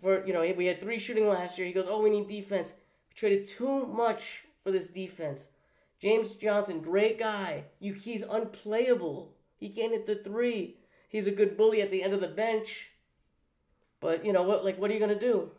for 0.00 0.24
you 0.26 0.32
know 0.32 0.40
we 0.56 0.66
had 0.66 0.80
three 0.80 0.98
shooting 0.98 1.28
last 1.28 1.58
year 1.58 1.66
he 1.66 1.72
goes 1.72 1.86
oh 1.88 2.02
we 2.02 2.10
need 2.10 2.26
defense 2.26 2.72
we 3.08 3.14
traded 3.14 3.46
too 3.46 3.86
much 3.86 4.44
for 4.62 4.70
this 4.70 4.88
defense 4.88 5.48
james 6.00 6.32
johnson 6.32 6.80
great 6.80 7.18
guy 7.18 7.64
you 7.80 7.92
he's 7.92 8.22
unplayable 8.22 9.34
he 9.62 9.68
can't 9.68 9.92
hit 9.92 10.06
the 10.06 10.16
three. 10.16 10.78
He's 11.08 11.28
a 11.28 11.30
good 11.30 11.56
bully 11.56 11.82
at 11.82 11.92
the 11.92 12.02
end 12.02 12.14
of 12.14 12.20
the 12.20 12.26
bench. 12.26 12.90
But 14.00 14.24
you 14.26 14.32
know 14.32 14.42
what? 14.42 14.64
Like, 14.64 14.76
what 14.76 14.90
are 14.90 14.94
you 14.94 14.98
gonna 14.98 15.16
do? 15.16 15.52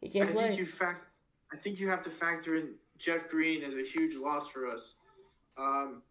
He 0.00 0.08
can't 0.08 0.30
I 0.30 0.32
play. 0.32 0.46
think 0.48 0.58
you 0.58 0.64
fact. 0.64 1.04
I 1.52 1.56
think 1.56 1.78
you 1.78 1.88
have 1.88 2.02
to 2.02 2.10
factor 2.10 2.56
in 2.56 2.74
Jeff 2.98 3.28
Green 3.28 3.62
as 3.62 3.74
a 3.74 3.82
huge 3.82 4.16
loss 4.16 4.48
for 4.48 4.68
us. 4.68 4.94
Um, 5.58 6.02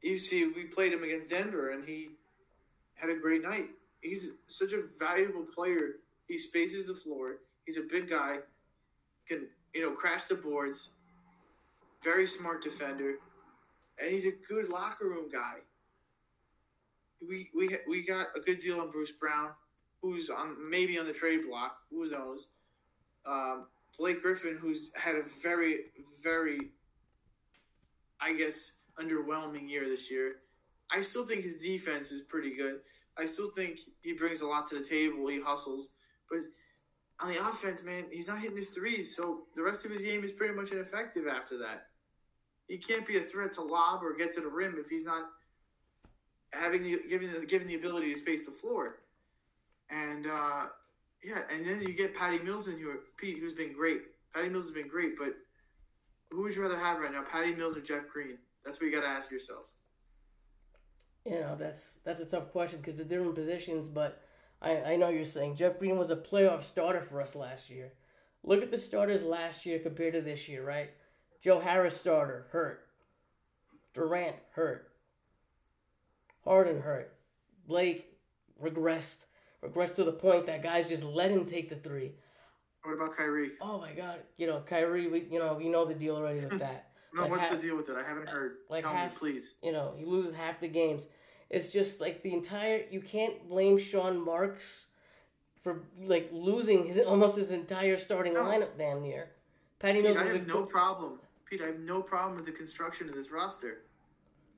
you 0.00 0.18
see, 0.18 0.46
we 0.46 0.64
played 0.64 0.92
him 0.92 1.04
against 1.04 1.30
Denver, 1.30 1.70
and 1.70 1.84
he 1.84 2.10
had 2.94 3.10
a 3.10 3.14
great 3.14 3.42
night. 3.42 3.68
He's 4.00 4.30
such 4.46 4.72
a 4.72 4.82
valuable 4.98 5.44
player. 5.54 5.96
He 6.26 6.38
spaces 6.38 6.86
the 6.86 6.94
floor. 6.94 7.36
He's 7.66 7.76
a 7.76 7.82
big 7.82 8.10
guy. 8.10 8.38
Can 9.28 9.46
you 9.74 9.82
know 9.82 9.92
crash 9.92 10.24
the 10.24 10.34
boards. 10.34 10.90
Very 12.02 12.26
smart 12.26 12.64
defender 12.64 13.18
and 13.98 14.10
he's 14.10 14.26
a 14.26 14.32
good 14.48 14.68
locker 14.68 15.08
room 15.08 15.28
guy. 15.30 15.56
We 17.26 17.50
we 17.54 17.76
we 17.88 18.02
got 18.02 18.28
a 18.36 18.40
good 18.40 18.60
deal 18.60 18.80
on 18.80 18.90
Bruce 18.90 19.12
Brown, 19.12 19.50
who's 20.00 20.28
on 20.28 20.56
maybe 20.68 20.98
on 20.98 21.06
the 21.06 21.12
trade 21.12 21.40
block. 21.48 21.78
Who 21.90 22.08
knows? 22.10 22.48
Um, 23.24 23.66
Blake 23.98 24.22
Griffin, 24.22 24.56
who's 24.60 24.90
had 24.94 25.16
a 25.16 25.22
very 25.42 25.80
very, 26.22 26.72
I 28.20 28.32
guess, 28.34 28.72
underwhelming 29.00 29.68
year 29.68 29.88
this 29.88 30.10
year. 30.10 30.36
I 30.90 31.00
still 31.00 31.26
think 31.26 31.42
his 31.42 31.56
defense 31.56 32.12
is 32.12 32.22
pretty 32.22 32.54
good. 32.54 32.80
I 33.18 33.24
still 33.24 33.50
think 33.50 33.80
he 34.02 34.12
brings 34.12 34.40
a 34.40 34.46
lot 34.46 34.66
to 34.68 34.78
the 34.78 34.84
table. 34.84 35.26
He 35.28 35.40
hustles, 35.40 35.88
but 36.30 36.40
on 37.20 37.28
the 37.32 37.38
offense, 37.38 37.82
man, 37.82 38.04
he's 38.10 38.28
not 38.28 38.38
hitting 38.38 38.56
his 38.56 38.70
threes. 38.70 39.14
So 39.16 39.42
the 39.54 39.62
rest 39.62 39.84
of 39.84 39.90
his 39.90 40.02
game 40.02 40.24
is 40.24 40.32
pretty 40.32 40.54
much 40.54 40.72
ineffective 40.72 41.26
after 41.26 41.58
that 41.58 41.86
he 42.72 42.78
can't 42.78 43.06
be 43.06 43.18
a 43.18 43.20
threat 43.20 43.52
to 43.52 43.62
lob 43.62 44.02
or 44.02 44.16
get 44.16 44.32
to 44.34 44.40
the 44.40 44.48
rim 44.48 44.76
if 44.78 44.88
he's 44.88 45.04
not 45.04 45.24
having 46.54 46.82
the 46.82 47.00
giving 47.08 47.30
the 47.30 47.44
giving 47.44 47.68
the 47.68 47.74
ability 47.74 48.12
to 48.12 48.18
space 48.18 48.44
the 48.44 48.50
floor. 48.50 49.00
And 49.90 50.26
uh, 50.26 50.66
yeah, 51.22 51.40
and 51.50 51.66
then 51.66 51.82
you 51.82 51.92
get 51.94 52.14
Patty 52.14 52.38
Mills 52.40 52.68
in 52.68 52.76
here, 52.78 53.00
Pete, 53.16 53.38
who's 53.38 53.52
been 53.52 53.72
great. 53.72 54.02
Patty 54.34 54.48
Mills 54.48 54.64
has 54.64 54.72
been 54.72 54.88
great, 54.88 55.18
but 55.18 55.34
who 56.30 56.42
would 56.42 56.54
you 56.54 56.62
rather 56.62 56.78
have 56.78 56.98
right 56.98 57.12
now, 57.12 57.22
Patty 57.22 57.54
Mills 57.54 57.76
or 57.76 57.80
Jeff 57.80 58.08
Green? 58.12 58.38
That's 58.64 58.80
what 58.80 58.86
you 58.86 58.92
got 58.92 59.02
to 59.02 59.08
ask 59.08 59.30
yourself. 59.30 59.66
You 61.24 61.40
know, 61.40 61.56
that's 61.56 61.98
that's 62.04 62.20
a 62.20 62.26
tough 62.26 62.50
question 62.50 62.80
because 62.80 62.96
the 62.96 63.04
different 63.04 63.34
positions. 63.34 63.88
But 63.88 64.20
I 64.60 64.76
I 64.78 64.96
know 64.96 65.08
you're 65.08 65.24
saying 65.24 65.56
Jeff 65.56 65.78
Green 65.78 65.96
was 65.96 66.10
a 66.10 66.16
playoff 66.16 66.64
starter 66.64 67.02
for 67.02 67.20
us 67.20 67.34
last 67.34 67.70
year. 67.70 67.92
Look 68.42 68.62
at 68.62 68.72
the 68.72 68.78
starters 68.78 69.22
last 69.22 69.64
year 69.64 69.78
compared 69.78 70.14
to 70.14 70.20
this 70.20 70.48
year, 70.48 70.66
right? 70.66 70.90
Joe 71.40 71.60
Harris 71.60 71.96
starter, 71.96 72.46
hurt. 72.50 72.86
Durant, 73.94 74.36
hurt. 74.52 74.90
Harden, 76.44 76.80
hurt. 76.80 77.14
Blake 77.66 78.18
regressed. 78.60 79.26
Regressed 79.64 79.94
to 79.94 80.04
the 80.04 80.12
point 80.12 80.46
that 80.46 80.62
guys 80.62 80.88
just 80.88 81.04
let 81.04 81.30
him 81.30 81.44
take 81.44 81.68
the 81.68 81.76
three. 81.76 82.12
What 82.82 82.94
about 82.94 83.16
Kyrie? 83.16 83.52
Oh 83.60 83.78
my 83.78 83.92
God! 83.92 84.20
You 84.36 84.48
know 84.48 84.60
Kyrie. 84.66 85.06
We 85.06 85.26
you 85.30 85.38
know 85.38 85.54
we 85.54 85.68
know 85.68 85.84
the 85.84 85.94
deal 85.94 86.16
already 86.16 86.40
with 86.40 86.58
that. 86.58 86.88
no, 87.14 87.22
Like 87.22 87.30
what's 87.30 87.44
half- 87.44 87.52
the 87.60 87.62
deal 87.68 87.76
with 87.76 87.88
it? 87.88 87.96
I 87.96 88.02
haven't 88.02 88.28
heard. 88.28 88.56
like 88.68 88.82
Tell 88.82 88.92
half, 88.92 89.12
me, 89.12 89.18
please. 89.18 89.54
You 89.62 89.70
know 89.72 89.94
he 89.96 90.04
loses 90.04 90.34
half 90.34 90.58
the 90.60 90.66
games. 90.68 91.06
It's 91.48 91.70
just 91.70 92.00
like 92.00 92.22
the 92.22 92.32
entire. 92.32 92.82
You 92.90 93.00
can't 93.00 93.48
blame 93.48 93.78
Sean 93.78 94.24
Marks 94.24 94.86
for 95.62 95.82
like 96.02 96.28
losing 96.32 96.86
his 96.86 96.98
almost 96.98 97.36
his 97.36 97.52
entire 97.52 97.96
starting 97.98 98.34
No. 98.34 98.42
lineup 98.42 98.76
damn 98.76 99.00
near. 99.02 99.30
Patty 99.78 100.00
Pete, 100.02 100.14
Mills 100.14 100.16
I 100.18 100.32
have 100.32 100.46
no 100.48 100.62
good- 100.62 100.68
problem. 100.70 101.20
Pete, 101.44 101.62
I 101.62 101.66
have 101.66 101.78
no 101.80 102.02
problem 102.02 102.34
with 102.34 102.46
the 102.46 102.52
construction 102.52 103.08
of 103.08 103.14
this 103.14 103.30
roster. 103.30 103.82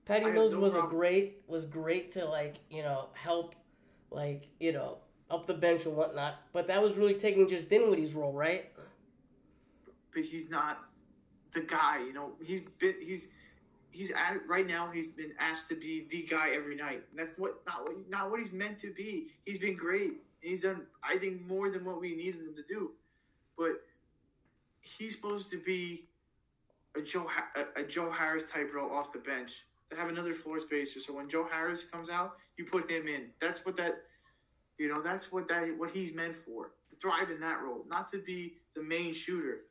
Patty 0.07 0.27
I 0.27 0.31
Mills 0.31 0.53
no 0.53 0.61
was 0.61 0.75
a 0.75 0.83
great 0.83 1.43
was 1.47 1.67
great 1.67 2.13
to 2.13 2.25
like 2.25 2.57
you 2.71 2.83
know 2.83 3.09
help 3.13 3.55
like 4.11 4.49
you 4.61 4.73
know 4.73 4.99
up 5.31 5.47
the 5.47 5.55
bench 5.55 5.87
and 5.87 5.97
whatnot. 5.97 6.35
But 6.53 6.67
that 6.69 6.83
was 6.83 6.97
really 6.97 7.15
taking 7.15 7.49
just 7.49 7.69
Dinwiddie's 7.69 8.15
role, 8.15 8.33
right? 8.33 8.71
but 10.15 10.23
he's 10.23 10.51
not 10.51 10.85
the 11.53 11.61
guy. 11.61 12.01
You 12.07 12.13
know, 12.13 12.33
he's 12.43 12.63
been 12.79 12.95
he's 13.01 13.29
he's 13.91 14.11
at, 14.13 14.47
right 14.49 14.67
now. 14.67 14.91
He's 14.91 15.09
been 15.09 15.33
asked 15.39 15.69
to 15.71 15.75
be 15.75 16.07
the 16.11 16.23
guy 16.23 16.51
every 16.51 16.77
night. 16.77 17.03
And 17.11 17.19
that's 17.19 17.37
what 17.37 17.61
not 17.67 17.83
what 17.83 18.09
not 18.09 18.31
what 18.31 18.41
he's 18.41 18.53
meant 18.53 18.79
to 18.81 18.93
be. 18.93 19.29
He's 19.45 19.59
been 19.59 19.77
great. 19.77 20.15
He's 20.41 20.63
done 20.63 20.83
I 21.03 21.19
think 21.19 21.47
more 21.47 21.71
than 21.71 21.85
what 21.85 22.01
we 22.01 22.15
needed 22.15 22.41
him 22.41 22.55
to 22.57 22.63
do. 22.63 22.93
But 23.59 23.83
he's 24.81 25.15
supposed 25.15 25.51
to 25.51 25.59
be 25.59 26.07
a 26.97 27.03
Joe 27.03 27.29
a, 27.57 27.81
a 27.81 27.85
Joe 27.85 28.11
Harris 28.11 28.51
type 28.51 28.73
role 28.73 28.91
off 28.91 29.13
the 29.13 29.19
bench 29.19 29.65
to 29.91 29.97
have 29.97 30.09
another 30.09 30.33
floor 30.33 30.61
spacer. 30.61 31.01
So 31.01 31.15
when 31.15 31.29
Joe 31.29 31.47
Harris 31.51 31.85
comes 31.85 32.11
out, 32.11 32.37
you 32.57 32.65
put 32.65 32.91
him 32.91 33.07
in. 33.09 33.31
That's 33.41 33.65
what 33.65 33.77
that 33.77 33.95
you 34.79 34.93
know. 34.93 35.01
That's 35.01 35.33
what 35.33 35.49
that 35.49 35.77
what 35.77 35.91
he's 35.91 36.15
meant 36.15 36.35
for 36.35 36.73
to 36.91 36.97
thrive 36.97 37.31
in 37.31 37.41
that 37.41 37.63
role, 37.63 37.85
not 37.89 38.07
to 38.09 38.19
be 38.19 38.57
the 38.75 38.83
main 38.83 39.13
shooter. 39.13 39.63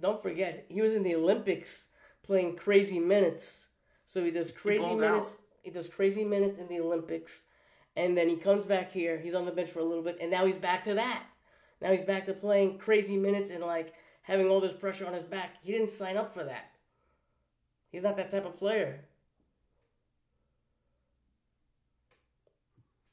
Don't 0.00 0.22
forget 0.22 0.66
he 0.68 0.80
was 0.80 0.94
in 0.94 1.02
the 1.02 1.14
Olympics 1.14 1.88
playing 2.22 2.56
crazy 2.56 2.98
minutes. 2.98 3.66
So 4.06 4.24
he 4.24 4.30
does 4.30 4.50
crazy 4.50 4.80
balled 4.80 5.00
minutes. 5.00 5.26
out. 5.26 5.40
He 5.62 5.70
does 5.70 5.88
crazy 5.88 6.24
minutes 6.24 6.58
in 6.58 6.68
the 6.68 6.80
Olympics, 6.80 7.44
and 7.96 8.16
then 8.16 8.28
he 8.28 8.36
comes 8.36 8.64
back 8.64 8.92
here. 8.92 9.18
He's 9.18 9.34
on 9.34 9.44
the 9.44 9.52
bench 9.52 9.70
for 9.70 9.80
a 9.80 9.84
little 9.84 10.04
bit, 10.04 10.18
and 10.20 10.30
now 10.30 10.46
he's 10.46 10.58
back 10.58 10.84
to 10.84 10.94
that. 10.94 11.24
Now 11.80 11.92
he's 11.92 12.04
back 12.04 12.24
to 12.26 12.32
playing 12.32 12.78
crazy 12.78 13.16
minutes 13.16 13.50
and 13.50 13.62
like 13.62 13.92
having 14.22 14.48
all 14.48 14.60
this 14.60 14.72
pressure 14.72 15.06
on 15.06 15.12
his 15.12 15.24
back. 15.24 15.56
He 15.62 15.72
didn't 15.72 15.90
sign 15.90 16.16
up 16.16 16.32
for 16.32 16.44
that. 16.44 16.70
He's 17.90 18.02
not 18.02 18.16
that 18.16 18.30
type 18.30 18.44
of 18.44 18.56
player. 18.56 19.04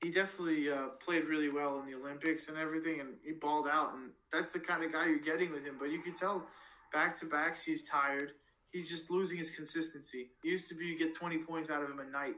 he 0.03 0.11
definitely 0.11 0.69
uh, 0.69 0.89
played 0.99 1.25
really 1.25 1.49
well 1.49 1.79
in 1.79 1.85
the 1.85 1.95
Olympics 1.97 2.49
and 2.49 2.57
everything, 2.57 2.99
and 2.99 3.11
he 3.23 3.31
balled 3.31 3.67
out. 3.67 3.93
And 3.93 4.11
that's 4.33 4.51
the 4.51 4.59
kind 4.59 4.83
of 4.83 4.91
guy 4.91 5.07
you're 5.07 5.17
getting 5.17 5.51
with 5.51 5.63
him. 5.63 5.77
But 5.79 5.91
you 5.91 5.99
could 5.99 6.17
tell, 6.17 6.45
back 6.91 7.17
to 7.19 7.25
backs, 7.25 7.63
he's 7.63 7.85
tired. 7.85 8.33
He's 8.71 8.89
just 8.89 9.09
losing 9.09 9.37
his 9.37 9.49
consistency. 9.49 10.31
He 10.43 10.49
used 10.49 10.67
to 10.67 10.75
be 10.75 10.85
you 10.87 10.99
get 10.99 11.15
20 11.15 11.37
points 11.39 11.69
out 11.69 11.81
of 11.81 11.89
him 11.89 11.99
a 11.99 12.05
night. 12.05 12.35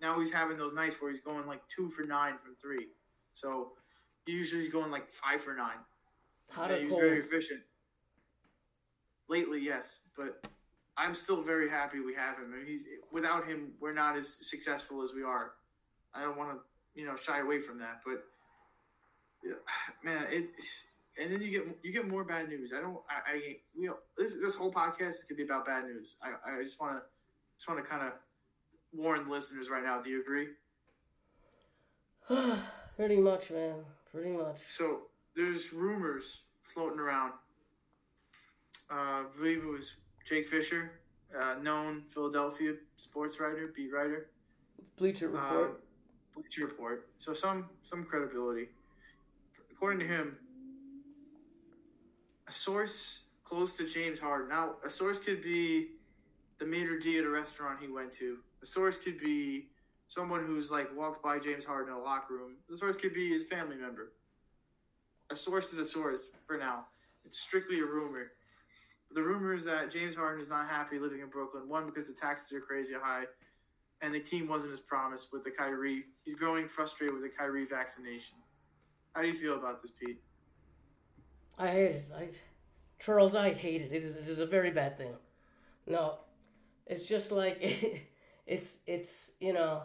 Now 0.00 0.18
he's 0.18 0.30
having 0.30 0.56
those 0.56 0.72
nights 0.72 1.02
where 1.02 1.10
he's 1.10 1.20
going 1.20 1.44
like 1.46 1.62
two 1.68 1.90
for 1.90 2.04
nine 2.04 2.34
from 2.38 2.54
three. 2.54 2.86
So 3.32 3.72
usually 4.26 4.62
he's 4.62 4.70
going 4.70 4.92
like 4.92 5.10
five 5.10 5.40
for 5.42 5.54
nine. 5.54 5.78
Hot 6.50 6.70
Yeah, 6.70 6.78
he's 6.78 6.90
cold? 6.90 7.02
very 7.02 7.18
efficient. 7.18 7.60
Lately, 9.28 9.60
yes, 9.60 10.00
but 10.16 10.46
I'm 10.98 11.14
still 11.14 11.40
very 11.42 11.70
happy 11.70 12.00
we 12.00 12.14
have 12.14 12.36
him. 12.36 12.52
I 12.52 12.56
mean, 12.56 12.66
he's 12.66 12.84
without 13.12 13.46
him, 13.46 13.72
we're 13.80 13.94
not 13.94 14.16
as 14.16 14.36
successful 14.40 15.02
as 15.02 15.12
we 15.14 15.22
are. 15.22 15.52
I 16.12 16.22
don't 16.22 16.36
want 16.36 16.50
to, 16.50 17.00
you 17.00 17.06
know, 17.06 17.14
shy 17.14 17.38
away 17.38 17.60
from 17.60 17.78
that, 17.78 18.00
but 18.04 18.24
yeah, 19.44 19.54
man, 20.02 20.26
it. 20.30 20.50
And 21.20 21.32
then 21.32 21.40
you 21.40 21.50
get 21.50 21.66
you 21.82 21.92
get 21.92 22.06
more 22.06 22.24
bad 22.24 22.48
news. 22.48 22.72
I 22.76 22.80
don't. 22.80 22.98
I, 23.08 23.32
I 23.32 23.56
know, 23.76 23.96
this 24.16 24.34
this 24.34 24.54
whole 24.54 24.72
podcast 24.72 25.10
is 25.10 25.24
gonna 25.28 25.36
be 25.36 25.42
about 25.42 25.66
bad 25.66 25.84
news. 25.84 26.16
I, 26.22 26.58
I 26.58 26.62
just 26.62 26.80
want 26.80 26.96
to 26.96 27.02
just 27.56 27.68
want 27.68 27.82
to 27.82 27.88
kind 27.88 28.06
of 28.06 28.12
warn 28.92 29.28
listeners 29.28 29.68
right 29.68 29.82
now. 29.82 30.00
Do 30.00 30.10
you 30.10 30.20
agree? 30.20 30.48
Pretty 32.96 33.16
much, 33.16 33.50
man. 33.50 33.84
Pretty 34.12 34.30
much. 34.30 34.58
So 34.66 35.02
there's 35.34 35.72
rumors 35.72 36.42
floating 36.62 37.00
around. 37.00 37.32
Uh, 38.90 38.94
I 38.94 39.24
believe 39.36 39.58
it 39.58 39.66
was 39.66 39.94
Jake 40.28 40.46
Fisher, 40.46 40.92
uh, 41.38 41.54
known 41.62 42.02
Philadelphia 42.06 42.74
sports 42.96 43.40
writer, 43.40 43.72
beat 43.74 43.90
writer. 43.90 44.28
Bleacher 44.96 45.28
Report. 45.28 45.70
Uh, 45.70 46.40
Bleacher 46.40 46.66
Report. 46.66 47.08
So 47.18 47.32
some 47.32 47.70
some 47.82 48.04
credibility. 48.04 48.68
According 49.72 50.00
to 50.00 50.06
him, 50.06 50.36
a 52.46 52.52
source 52.52 53.20
close 53.42 53.76
to 53.78 53.86
James 53.86 54.20
Harden. 54.20 54.50
Now, 54.50 54.74
a 54.84 54.90
source 54.90 55.18
could 55.18 55.42
be 55.42 55.92
the 56.58 56.66
maitre 56.66 57.00
d' 57.00 57.18
at 57.18 57.24
a 57.24 57.30
restaurant 57.30 57.78
he 57.80 57.88
went 57.88 58.12
to. 58.14 58.38
A 58.62 58.66
source 58.66 58.98
could 58.98 59.18
be 59.18 59.68
someone 60.08 60.44
who's 60.44 60.70
like 60.70 60.94
walked 60.94 61.22
by 61.22 61.38
James 61.38 61.64
Harden 61.64 61.94
in 61.94 62.00
a 62.00 62.02
locker 62.02 62.34
room. 62.34 62.56
The 62.68 62.76
source 62.76 62.96
could 62.96 63.14
be 63.14 63.30
his 63.30 63.46
family 63.46 63.76
member. 63.76 64.12
A 65.30 65.36
source 65.36 65.72
is 65.72 65.78
a 65.78 65.84
source 65.86 66.32
for 66.46 66.58
now. 66.58 66.86
It's 67.24 67.38
strictly 67.38 67.80
a 67.80 67.84
rumor. 67.84 68.32
The 69.12 69.22
rumor 69.22 69.54
is 69.54 69.64
that 69.64 69.90
James 69.90 70.14
Harden 70.14 70.40
is 70.40 70.50
not 70.50 70.68
happy 70.68 70.98
living 70.98 71.20
in 71.20 71.28
Brooklyn. 71.28 71.68
One, 71.68 71.86
because 71.86 72.06
the 72.06 72.12
taxes 72.12 72.52
are 72.52 72.60
crazy 72.60 72.94
high, 73.00 73.24
and 74.02 74.14
the 74.14 74.20
team 74.20 74.48
wasn't 74.48 74.72
as 74.72 74.80
promised 74.80 75.32
with 75.32 75.44
the 75.44 75.50
Kyrie. 75.50 76.04
He's 76.24 76.34
growing 76.34 76.68
frustrated 76.68 77.14
with 77.14 77.22
the 77.22 77.30
Kyrie 77.30 77.64
vaccination. 77.64 78.36
How 79.14 79.22
do 79.22 79.28
you 79.28 79.34
feel 79.34 79.56
about 79.56 79.82
this, 79.82 79.90
Pete? 79.90 80.20
I 81.58 81.68
hate 81.68 81.90
it. 81.90 82.08
I, 82.16 82.28
Charles, 83.00 83.34
I 83.34 83.52
hate 83.52 83.82
it. 83.82 83.92
It 83.92 84.02
is, 84.04 84.16
it 84.16 84.28
is 84.28 84.38
a 84.38 84.46
very 84.46 84.70
bad 84.70 84.98
thing. 84.98 85.14
No, 85.86 86.18
it's 86.86 87.06
just 87.06 87.32
like 87.32 87.58
it, 87.60 88.02
it's 88.46 88.78
it's 88.86 89.32
you 89.40 89.52
know. 89.52 89.82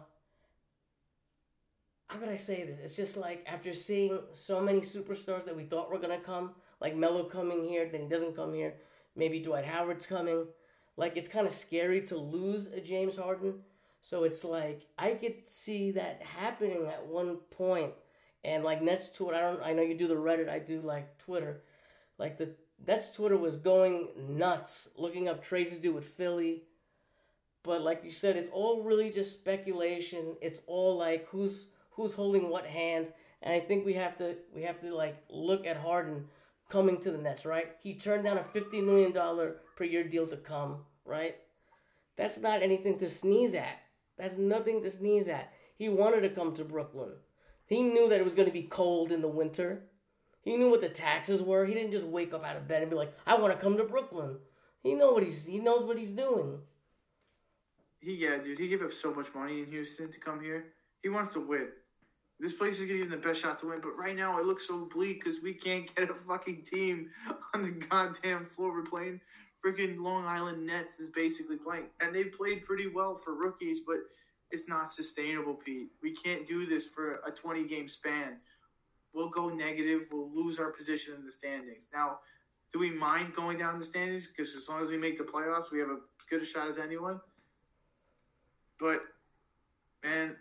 How 2.07 2.19
could 2.19 2.29
I 2.29 2.35
say 2.35 2.63
this? 2.63 2.79
It's 2.83 2.95
just 2.95 3.17
like 3.17 3.43
after 3.47 3.73
seeing 3.73 4.19
so 4.33 4.61
many 4.61 4.81
superstars 4.81 5.45
that 5.45 5.55
we 5.55 5.63
thought 5.63 5.89
were 5.89 5.97
gonna 5.97 6.19
come, 6.19 6.51
like 6.79 6.95
Melo 6.95 7.23
coming 7.23 7.63
here, 7.63 7.89
then 7.91 8.01
he 8.01 8.07
doesn't 8.07 8.35
come 8.35 8.53
here. 8.53 8.75
Maybe 9.15 9.39
Dwight 9.39 9.65
Howard's 9.65 10.05
coming. 10.05 10.47
Like 10.97 11.17
it's 11.17 11.27
kind 11.27 11.47
of 11.47 11.53
scary 11.53 12.01
to 12.07 12.17
lose 12.17 12.67
a 12.67 12.79
James 12.81 13.17
Harden. 13.17 13.55
So 14.01 14.23
it's 14.23 14.43
like 14.43 14.87
I 14.97 15.11
could 15.11 15.47
see 15.47 15.91
that 15.91 16.21
happening 16.21 16.87
at 16.87 17.05
one 17.07 17.37
point. 17.51 17.93
and 18.43 18.63
like 18.63 18.81
next 18.81 19.15
to 19.15 19.29
it, 19.29 19.35
I 19.35 19.41
don't. 19.41 19.61
I 19.63 19.73
know 19.73 19.81
you 19.83 19.97
do 19.97 20.07
the 20.07 20.15
Reddit. 20.15 20.49
I 20.49 20.59
do 20.59 20.81
like 20.81 21.17
Twitter. 21.17 21.61
Like 22.17 22.37
the 22.37 22.49
Nets 22.85 23.11
Twitter 23.11 23.37
was 23.37 23.57
going 23.57 24.09
nuts, 24.17 24.89
looking 24.97 25.27
up 25.29 25.41
trades 25.43 25.71
to 25.73 25.79
do 25.79 25.93
with 25.93 26.05
Philly. 26.05 26.63
But 27.63 27.81
like 27.81 28.03
you 28.03 28.11
said, 28.11 28.35
it's 28.35 28.49
all 28.51 28.83
really 28.83 29.09
just 29.09 29.33
speculation. 29.33 30.35
It's 30.41 30.59
all 30.67 30.97
like 30.97 31.27
who's 31.29 31.67
who's 31.91 32.13
holding 32.13 32.49
what 32.49 32.65
hand. 32.65 33.11
And 33.41 33.53
I 33.53 33.59
think 33.59 33.85
we 33.85 33.93
have 33.93 34.17
to 34.17 34.35
we 34.53 34.63
have 34.63 34.79
to 34.81 34.93
like 34.93 35.17
look 35.29 35.65
at 35.65 35.77
Harden 35.77 36.25
coming 36.73 36.97
to 36.97 37.11
the 37.11 37.19
Nets, 37.19 37.45
right? 37.45 37.67
He 37.83 37.93
turned 37.93 38.23
down 38.23 38.39
a 38.39 38.43
fifty 38.43 38.81
million 38.81 39.11
dollar 39.11 39.57
per 39.77 39.83
year 39.83 40.03
deal 40.03 40.25
to 40.27 40.37
come, 40.37 40.79
right? 41.05 41.35
That's 42.17 42.39
not 42.39 42.63
anything 42.63 42.97
to 42.97 43.09
sneeze 43.09 43.53
at. 43.53 43.79
That's 44.17 44.37
nothing 44.37 44.81
to 44.81 44.89
sneeze 44.89 45.29
at. 45.29 45.53
He 45.77 45.87
wanted 45.87 46.21
to 46.21 46.29
come 46.29 46.55
to 46.55 46.65
Brooklyn. 46.65 47.11
He 47.67 47.83
knew 47.83 48.09
that 48.09 48.19
it 48.19 48.25
was 48.25 48.33
going 48.33 48.47
to 48.47 48.53
be 48.53 48.63
cold 48.63 49.11
in 49.11 49.21
the 49.21 49.27
winter. 49.27 49.83
He 50.41 50.57
knew 50.57 50.71
what 50.71 50.81
the 50.81 50.89
taxes 50.89 51.43
were. 51.43 51.63
He 51.63 51.75
didn't 51.75 51.91
just 51.91 52.07
wake 52.07 52.33
up 52.33 52.43
out 52.43 52.57
of 52.57 52.67
bed 52.67 52.81
and 52.81 52.89
be 52.89 52.97
like, 52.97 53.13
"I 53.27 53.35
want 53.35 53.53
to 53.53 53.59
come 53.59 53.77
to 53.77 53.83
Brooklyn." 53.83 54.39
He 54.81 54.95
know 54.95 55.11
what 55.11 55.23
he's 55.23 55.45
he 55.45 55.59
knows 55.59 55.83
what 55.83 55.99
he's 55.99 56.09
doing. 56.09 56.57
He 57.99 58.15
yeah, 58.15 58.37
dude. 58.37 58.57
He 58.57 58.67
gave 58.67 58.81
up 58.81 58.93
so 58.93 59.13
much 59.13 59.27
money 59.35 59.59
in 59.59 59.67
Houston 59.67 60.11
to 60.11 60.19
come 60.19 60.41
here. 60.41 60.73
He 61.03 61.09
wants 61.09 61.33
to 61.33 61.39
win. 61.39 61.67
This 62.39 62.53
place 62.53 62.79
is 62.79 62.85
getting 62.85 63.09
the 63.09 63.17
best 63.17 63.41
shot 63.41 63.59
to 63.59 63.67
win, 63.67 63.79
but 63.81 63.95
right 63.97 64.15
now 64.15 64.37
it 64.39 64.45
looks 64.45 64.67
so 64.67 64.85
bleak 64.93 65.23
because 65.23 65.41
we 65.41 65.53
can't 65.53 65.93
get 65.95 66.09
a 66.09 66.13
fucking 66.13 66.63
team 66.63 67.09
on 67.53 67.63
the 67.63 67.71
goddamn 67.71 68.45
floor. 68.45 68.73
We're 68.73 68.83
playing 68.83 69.21
freaking 69.63 70.01
Long 70.01 70.25
Island 70.25 70.65
Nets 70.65 70.99
is 70.99 71.09
basically 71.09 71.57
playing, 71.57 71.87
and 72.01 72.13
they've 72.13 72.31
played 72.31 72.63
pretty 72.63 72.87
well 72.87 73.15
for 73.15 73.35
rookies, 73.35 73.81
but 73.85 73.97
it's 74.51 74.67
not 74.67 74.91
sustainable, 74.91 75.55
Pete. 75.55 75.89
We 76.01 76.11
can't 76.11 76.45
do 76.45 76.65
this 76.65 76.85
for 76.85 77.21
a 77.25 77.31
20 77.31 77.65
game 77.67 77.87
span. 77.87 78.37
We'll 79.13 79.29
go 79.29 79.49
negative. 79.49 80.07
We'll 80.11 80.29
lose 80.31 80.59
our 80.59 80.71
position 80.71 81.15
in 81.15 81.23
the 81.23 81.31
standings. 81.31 81.87
Now, 81.93 82.19
do 82.71 82.79
we 82.79 82.91
mind 82.91 83.33
going 83.33 83.57
down 83.57 83.77
the 83.77 83.83
standings? 83.83 84.27
Because 84.27 84.55
as 84.55 84.67
long 84.67 84.81
as 84.81 84.89
we 84.89 84.97
make 84.97 85.17
the 85.17 85.23
playoffs, 85.23 85.71
we 85.71 85.79
have 85.79 85.89
as 85.89 85.97
good 86.29 86.41
a 86.41 86.45
shot 86.45 86.67
as 86.67 86.77
anyone. 86.77 87.21
But, 88.79 89.01
man, 90.03 90.35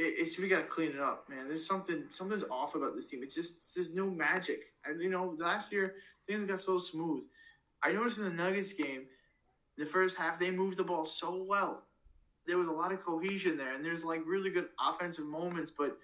it's 0.00 0.38
we 0.38 0.48
got 0.48 0.58
to 0.58 0.64
clean 0.64 0.92
it 0.92 1.00
up, 1.00 1.28
man. 1.28 1.48
There's 1.48 1.66
something 1.66 2.04
something's 2.10 2.44
off 2.50 2.74
about 2.74 2.94
this 2.94 3.08
team. 3.08 3.22
It's 3.22 3.34
just 3.34 3.74
there's 3.74 3.94
no 3.94 4.08
magic. 4.08 4.60
And 4.84 5.02
you 5.02 5.10
know, 5.10 5.34
last 5.38 5.72
year 5.72 5.94
things 6.26 6.44
got 6.44 6.60
so 6.60 6.78
smooth. 6.78 7.24
I 7.82 7.92
noticed 7.92 8.18
in 8.18 8.24
the 8.24 8.30
Nuggets 8.30 8.72
game, 8.72 9.06
the 9.76 9.86
first 9.86 10.18
half 10.18 10.38
they 10.38 10.50
moved 10.50 10.76
the 10.76 10.84
ball 10.84 11.04
so 11.04 11.44
well 11.48 11.84
there 12.48 12.58
was 12.58 12.66
a 12.66 12.72
lot 12.72 12.90
of 12.90 13.04
cohesion 13.04 13.56
there, 13.56 13.74
and 13.74 13.84
there's 13.84 14.04
like 14.04 14.22
really 14.26 14.50
good 14.50 14.68
offensive 14.80 15.26
moments, 15.26 15.70
but 15.70 15.98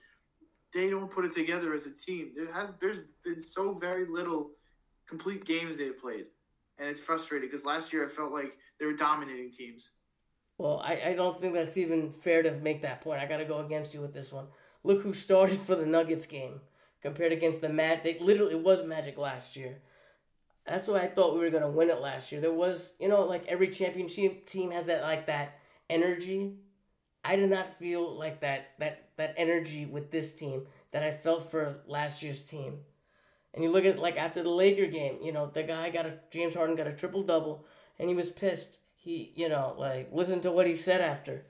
they 0.75 0.91
don't 0.91 1.11
put 1.11 1.25
it 1.25 1.33
together 1.33 1.75
as 1.75 1.87
a 1.87 1.95
team. 1.95 2.33
There 2.37 2.53
has 2.53 2.77
there's 2.77 3.01
been 3.25 3.41
so 3.41 3.73
very 3.73 4.07
little 4.07 4.51
complete 5.09 5.45
games 5.45 5.79
they've 5.79 5.99
played, 5.99 6.27
and 6.79 6.89
it's 6.89 7.01
frustrating 7.01 7.49
because 7.49 7.65
last 7.65 7.93
year 7.93 8.05
I 8.05 8.09
felt 8.09 8.33
like 8.33 8.59
they 8.79 8.87
were 8.87 8.93
dominating 8.93 9.51
teams. 9.51 9.91
Well, 10.59 10.81
I, 10.85 11.01
I 11.07 11.13
don't 11.15 11.41
think 11.41 11.55
that's 11.55 11.77
even 11.77 12.11
fair 12.11 12.43
to 12.43 12.53
make 12.53 12.83
that 12.83 13.01
point. 13.01 13.21
I 13.21 13.27
got 13.27 13.39
to 13.39 13.45
go 13.45 13.59
against 13.59 13.93
you 13.93 14.01
with 14.01 14.15
this 14.15 14.33
one. 14.33 14.47
Look 14.85 15.03
who 15.03 15.15
started 15.15 15.59
for 15.59 15.75
the 15.75 15.87
Nuggets 15.87 16.27
game 16.27 16.61
compared 17.03 17.33
against 17.33 17.61
the 17.61 17.69
Mag. 17.69 18.03
They 18.03 18.19
literally 18.21 18.53
it 18.53 18.63
was 18.63 18.85
Magic 18.85 19.19
last 19.19 19.57
year. 19.57 19.79
That's 20.67 20.89
why 20.89 21.01
I 21.01 21.09
thought 21.09 21.35
we 21.35 21.41
were 21.41 21.51
gonna 21.51 21.69
win 21.69 21.91
it 21.91 22.01
last 22.01 22.33
year. 22.33 22.41
There 22.41 22.53
was, 22.53 22.95
you 22.99 23.09
know, 23.09 23.25
like 23.25 23.47
every 23.47 23.69
championship 23.69 24.47
team 24.47 24.71
has 24.71 24.87
that 24.87 25.03
like 25.03 25.27
that 25.27 25.59
energy. 25.91 26.55
I 27.25 27.37
did 27.37 27.51
not 27.51 27.79
feel 27.79 28.17
like 28.17 28.41
that 28.41 28.71
that 28.79 29.09
that 29.17 29.35
energy 29.37 29.87
with 29.87 30.11
this 30.11 30.35
team 30.35 30.67
that 30.93 31.03
I 31.03 31.11
felt 31.11 31.51
for 31.51 31.81
last 31.87 32.23
year's 32.23 32.45
team. 32.45 32.79
And 33.53 33.63
you 33.63 33.71
look 33.71 33.85
at 33.85 33.99
like 33.99 34.17
after 34.17 34.43
the 34.43 34.51
Laker 34.51 34.87
game, 34.87 35.19
you 35.23 35.33
know, 35.33 35.51
the 35.53 35.63
guy 35.63 35.91
got 35.91 36.07
a 36.07 36.19
James 36.31 36.55
Harden 36.55 36.77
got 36.77 36.87
a 36.87 36.93
triple 36.93 37.23
double 37.23 37.67
and 37.99 38.09
he 38.09 38.15
was 38.15 38.31
pissed. 38.31 38.79
He, 39.05 39.33
you 39.37 39.51
know, 39.51 39.75
like 39.79 40.09
listen 40.13 40.41
to 40.41 40.51
what 40.51 40.67
he 40.67 40.75
said 40.75 41.03
after. 41.03 41.45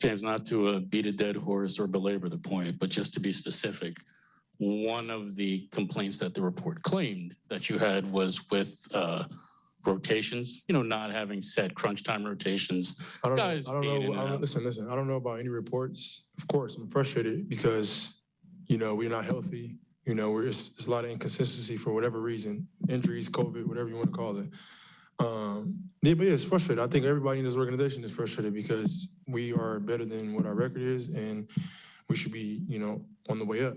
James, 0.00 0.22
not 0.22 0.46
to 0.46 0.68
uh, 0.68 0.78
beat 0.78 1.06
a 1.06 1.12
dead 1.12 1.34
horse 1.34 1.80
or 1.80 1.88
belabor 1.88 2.28
the 2.28 2.38
point, 2.38 2.78
but 2.78 2.90
just 2.90 3.12
to 3.14 3.20
be 3.20 3.32
specific, 3.32 3.96
one 4.58 5.10
of 5.10 5.34
the 5.34 5.66
complaints 5.72 6.16
that 6.18 6.32
the 6.32 6.40
report 6.40 6.80
claimed 6.84 7.34
that 7.48 7.68
you 7.68 7.76
had 7.76 8.08
was 8.08 8.48
with 8.50 8.86
uh, 8.94 9.24
rotations, 9.84 10.62
you 10.68 10.72
know, 10.74 10.82
not 10.82 11.10
having 11.10 11.40
set 11.40 11.74
crunch 11.74 12.04
time 12.04 12.24
rotations. 12.24 13.00
I 13.24 13.28
don't 13.28 13.36
Guys 13.36 13.66
know. 13.66 13.72
I 13.72 13.82
don't 13.82 13.82
know. 14.04 14.12
I 14.12 14.28
don't, 14.28 14.40
listen, 14.40 14.62
listen. 14.64 14.88
I 14.88 14.94
don't 14.94 15.08
know 15.08 15.16
about 15.16 15.40
any 15.40 15.48
reports. 15.48 16.28
Of 16.38 16.46
course, 16.46 16.76
I'm 16.76 16.88
frustrated 16.88 17.48
because, 17.48 18.20
you 18.68 18.78
know, 18.78 18.94
we're 18.94 19.10
not 19.10 19.24
healthy. 19.24 19.74
You 20.08 20.14
know, 20.14 20.38
it's, 20.38 20.68
it's 20.78 20.86
a 20.86 20.90
lot 20.90 21.04
of 21.04 21.10
inconsistency 21.10 21.76
for 21.76 21.92
whatever 21.92 22.18
reason, 22.18 22.66
injuries, 22.88 23.28
COVID, 23.28 23.66
whatever 23.66 23.90
you 23.90 23.96
want 23.96 24.10
to 24.10 24.16
call 24.16 24.38
it. 24.38 24.48
Um, 25.18 25.84
yeah, 26.00 26.14
but 26.14 26.26
yeah, 26.26 26.32
it's 26.32 26.44
frustrated. 26.44 26.82
I 26.82 26.86
think 26.86 27.04
everybody 27.04 27.40
in 27.40 27.44
this 27.44 27.56
organization 27.56 28.02
is 28.04 28.10
frustrated 28.10 28.54
because 28.54 29.14
we 29.26 29.52
are 29.52 29.78
better 29.78 30.06
than 30.06 30.32
what 30.32 30.46
our 30.46 30.54
record 30.54 30.80
is, 30.80 31.08
and 31.08 31.46
we 32.08 32.16
should 32.16 32.32
be, 32.32 32.62
you 32.66 32.78
know, 32.78 33.04
on 33.28 33.38
the 33.38 33.44
way 33.44 33.66
up. 33.66 33.74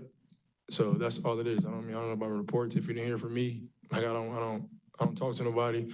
So 0.70 0.92
that's 0.92 1.22
all 1.22 1.38
it 1.38 1.46
is. 1.46 1.66
I 1.66 1.70
don't 1.70 1.86
mean 1.86 1.96
I 1.96 1.98
don't 1.98 2.08
know 2.08 2.12
about 2.14 2.30
reports. 2.30 2.76
If 2.76 2.88
you 2.88 2.94
didn't 2.94 3.08
hear 3.08 3.18
from 3.18 3.34
me, 3.34 3.64
like 3.90 4.00
I 4.00 4.12
don't, 4.14 4.34
I 4.34 4.38
don't, 4.38 4.68
I 4.98 5.04
don't 5.04 5.14
talk 5.14 5.34
to 5.36 5.42
nobody. 5.42 5.92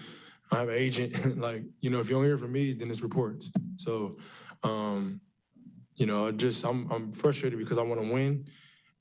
I 0.53 0.59
have 0.59 0.69
an 0.69 0.77
agent. 0.77 1.37
like 1.39 1.65
you 1.81 1.91
know, 1.91 1.99
if 1.99 2.09
you 2.09 2.15
don't 2.15 2.25
hear 2.25 2.39
from 2.39 2.53
me, 2.53 2.75
then 2.75 2.91
it's 2.91 3.03
reports. 3.03 3.51
So, 3.75 4.19
um, 4.63 5.21
you 5.97 6.07
know, 6.07 6.31
just 6.31 6.65
I'm 6.65 6.89
I'm 6.93 7.11
frustrated 7.11 7.59
because 7.59 7.77
I 7.77 7.83
want 7.83 8.01
to 8.01 8.13
win, 8.13 8.47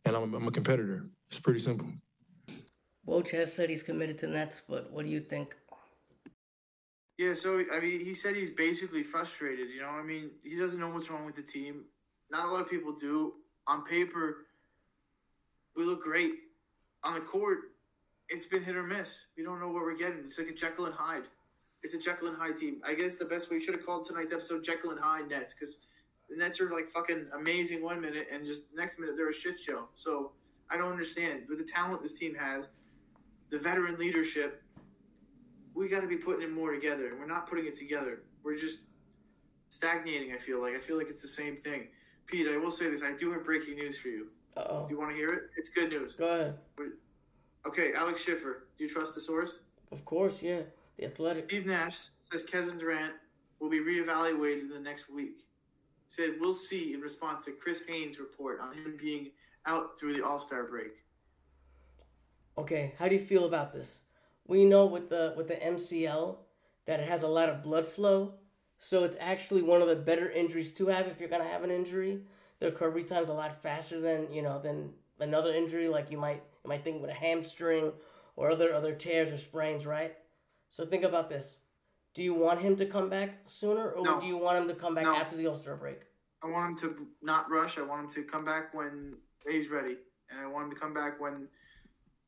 and 0.03 0.15
I'm 0.15 0.33
I'm 0.33 0.47
a 0.47 0.51
competitor. 0.51 1.11
It's 1.27 1.39
pretty 1.39 1.59
simple. 1.59 1.87
Woj 3.07 3.29
has 3.31 3.53
said 3.53 3.69
he's 3.69 3.83
committed 3.83 4.17
to 4.19 4.27
Nets, 4.27 4.61
but 4.67 4.91
what 4.91 5.05
do 5.05 5.11
you 5.11 5.19
think? 5.21 5.55
Yeah, 7.17 7.33
so 7.33 7.63
I 7.73 7.79
mean, 7.79 8.03
he 8.05 8.13
said 8.13 8.35
he's 8.35 8.51
basically 8.51 9.01
frustrated. 9.01 9.69
You 9.69 9.81
know, 9.81 9.89
I 9.89 10.03
mean, 10.03 10.31
he 10.43 10.55
doesn't 10.55 10.79
know 10.79 10.89
what's 10.89 11.09
wrong 11.09 11.25
with 11.25 11.35
the 11.35 11.41
team. 11.41 11.85
Not 12.29 12.47
a 12.47 12.51
lot 12.51 12.61
of 12.61 12.69
people 12.69 12.93
do. 12.93 13.33
On 13.67 13.83
paper, 13.83 14.45
we 15.75 15.83
look 15.83 16.03
great. 16.03 16.33
On 17.03 17.13
the 17.13 17.21
court, 17.21 17.59
it's 18.29 18.45
been 18.45 18.63
hit 18.63 18.75
or 18.75 18.83
miss. 18.83 19.25
We 19.37 19.43
don't 19.43 19.59
know 19.59 19.67
what 19.67 19.83
we're 19.83 19.95
getting. 19.95 20.19
It's 20.25 20.37
like 20.37 20.49
a 20.49 20.53
Jekyll 20.53 20.85
and 20.85 20.93
Hyde. 20.93 21.23
It's 21.83 21.93
a 21.93 21.97
Jekyll 21.99 22.27
and 22.27 22.37
Hyde 22.37 22.57
team. 22.57 22.81
I 22.85 22.93
guess 22.93 23.17
the 23.17 23.25
best 23.25 23.49
way 23.49 23.57
we 23.57 23.63
should 23.63 23.75
have 23.75 23.85
called 23.85 24.05
tonight's 24.05 24.33
episode 24.33 24.63
Jekyll 24.63 24.91
and 24.91 24.99
Hyde 24.99 25.29
Nets 25.29 25.53
because 25.53 25.87
the 26.29 26.35
Nets 26.35 26.59
are 26.59 26.69
like 26.69 26.89
fucking 26.89 27.27
amazing 27.33 27.81
one 27.81 28.01
minute 28.01 28.27
and 28.31 28.45
just 28.45 28.63
next 28.75 28.99
minute 28.99 29.15
they're 29.15 29.29
a 29.29 29.33
shit 29.33 29.59
show. 29.59 29.87
So 29.93 30.31
I 30.69 30.77
don't 30.77 30.91
understand. 30.91 31.43
With 31.49 31.59
the 31.59 31.63
talent 31.63 32.01
this 32.01 32.17
team 32.17 32.35
has, 32.35 32.69
the 33.49 33.59
veteran 33.59 33.97
leadership, 33.97 34.61
we 35.73 35.87
got 35.87 36.01
to 36.01 36.07
be 36.07 36.17
putting 36.17 36.41
it 36.41 36.51
more 36.51 36.71
together. 36.73 37.07
And 37.09 37.19
we're 37.19 37.27
not 37.27 37.47
putting 37.49 37.65
it 37.65 37.75
together. 37.75 38.23
We're 38.43 38.57
just 38.57 38.81
stagnating. 39.69 40.33
I 40.33 40.37
feel 40.37 40.61
like 40.61 40.75
I 40.75 40.79
feel 40.79 40.97
like 40.97 41.07
it's 41.07 41.21
the 41.21 41.27
same 41.27 41.57
thing. 41.57 41.87
Pete, 42.25 42.47
I 42.47 42.57
will 42.57 42.71
say 42.71 42.89
this: 42.89 43.03
I 43.03 43.13
do 43.13 43.31
have 43.31 43.45
breaking 43.45 43.75
news 43.75 43.97
for 43.97 44.09
you. 44.09 44.27
Uh 44.55 44.63
oh. 44.69 44.85
Do 44.87 44.93
you 44.93 44.99
want 44.99 45.11
to 45.11 45.15
hear 45.15 45.29
it? 45.29 45.43
It's 45.57 45.69
good 45.69 45.89
news. 45.89 46.13
Go 46.15 46.27
ahead. 46.27 46.57
Okay, 47.65 47.93
Alex 47.93 48.21
Schiffer. 48.23 48.67
Do 48.77 48.83
you 48.83 48.89
trust 48.89 49.13
the 49.15 49.21
source? 49.21 49.59
Of 49.91 50.03
course, 50.05 50.41
yeah. 50.41 50.61
The 50.97 51.05
Athletic. 51.05 51.45
Steve 51.49 51.65
Nash 51.65 52.07
says 52.31 52.43
Kevin 52.43 52.77
Durant 52.77 53.13
will 53.59 53.69
be 53.69 53.79
reevaluated 53.79 54.61
in 54.61 54.69
the 54.69 54.79
next 54.79 55.09
week. 55.09 55.43
Said 56.09 56.35
we'll 56.39 56.53
see 56.53 56.93
in 56.93 57.01
response 57.01 57.45
to 57.45 57.51
Chris 57.51 57.83
Haynes' 57.87 58.19
report 58.19 58.59
on 58.61 58.73
him 58.73 58.97
being 58.99 59.31
out 59.67 59.99
through 59.99 60.13
the 60.13 60.25
All 60.25 60.39
Star 60.39 60.63
break. 60.63 61.03
Okay, 62.57 62.93
how 62.97 63.07
do 63.07 63.13
you 63.15 63.21
feel 63.21 63.45
about 63.45 63.71
this? 63.73 64.01
We 64.47 64.65
know 64.65 64.85
with 64.87 65.09
the 65.09 65.33
with 65.37 65.47
the 65.47 65.55
MCL 65.55 66.37
that 66.85 66.99
it 66.99 67.07
has 67.07 67.23
a 67.23 67.27
lot 67.27 67.49
of 67.49 67.61
blood 67.61 67.87
flow, 67.87 68.33
so 68.79 69.03
it's 69.03 69.17
actually 69.19 69.61
one 69.61 69.81
of 69.81 69.87
the 69.89 69.95
better 69.95 70.29
injuries 70.29 70.73
to 70.75 70.87
have 70.87 71.07
if 71.07 71.19
you're 71.19 71.29
gonna 71.29 71.43
have 71.47 71.63
an 71.63 71.71
injury. 71.71 72.23
The 72.59 72.67
recovery 72.67 73.03
time's 73.03 73.29
a 73.29 73.33
lot 73.33 73.61
faster 73.61 73.99
than 73.99 74.31
you 74.31 74.41
know 74.41 74.59
than 74.59 74.93
another 75.19 75.53
injury 75.53 75.87
like 75.89 76.09
you 76.09 76.17
might 76.17 76.41
you 76.63 76.69
might 76.69 76.83
think 76.83 77.01
with 77.01 77.11
a 77.11 77.13
hamstring 77.13 77.91
or 78.35 78.49
other 78.49 78.73
other 78.73 78.93
tears 78.95 79.31
or 79.31 79.37
sprains, 79.37 79.85
right? 79.85 80.15
So 80.69 80.85
think 80.85 81.03
about 81.03 81.29
this. 81.29 81.57
Do 82.13 82.23
you 82.23 82.33
want 82.33 82.59
him 82.61 82.75
to 82.77 82.85
come 82.87 83.09
back 83.09 83.41
sooner, 83.45 83.91
or 83.91 84.03
No. 84.03 84.19
do 84.19 84.25
you 84.25 84.37
want 84.37 84.57
him 84.57 84.67
to 84.69 84.73
come 84.73 84.95
back 84.95 85.03
No. 85.03 85.15
after 85.15 85.35
the 85.35 85.45
All 85.47 85.57
Star 85.57 85.75
break? 85.75 85.99
I 86.41 86.47
want 86.47 86.81
him 86.81 86.89
to 86.95 87.07
not 87.21 87.49
rush. 87.51 87.77
I 87.77 87.81
want 87.83 88.05
him 88.05 88.09
to 88.11 88.23
come 88.23 88.45
back 88.45 88.73
when 88.73 89.17
he's 89.45 89.69
ready, 89.69 89.97
and 90.29 90.39
I 90.39 90.47
want 90.47 90.65
him 90.65 90.71
to 90.71 90.79
come 90.79 90.93
back 90.93 91.19
when 91.19 91.47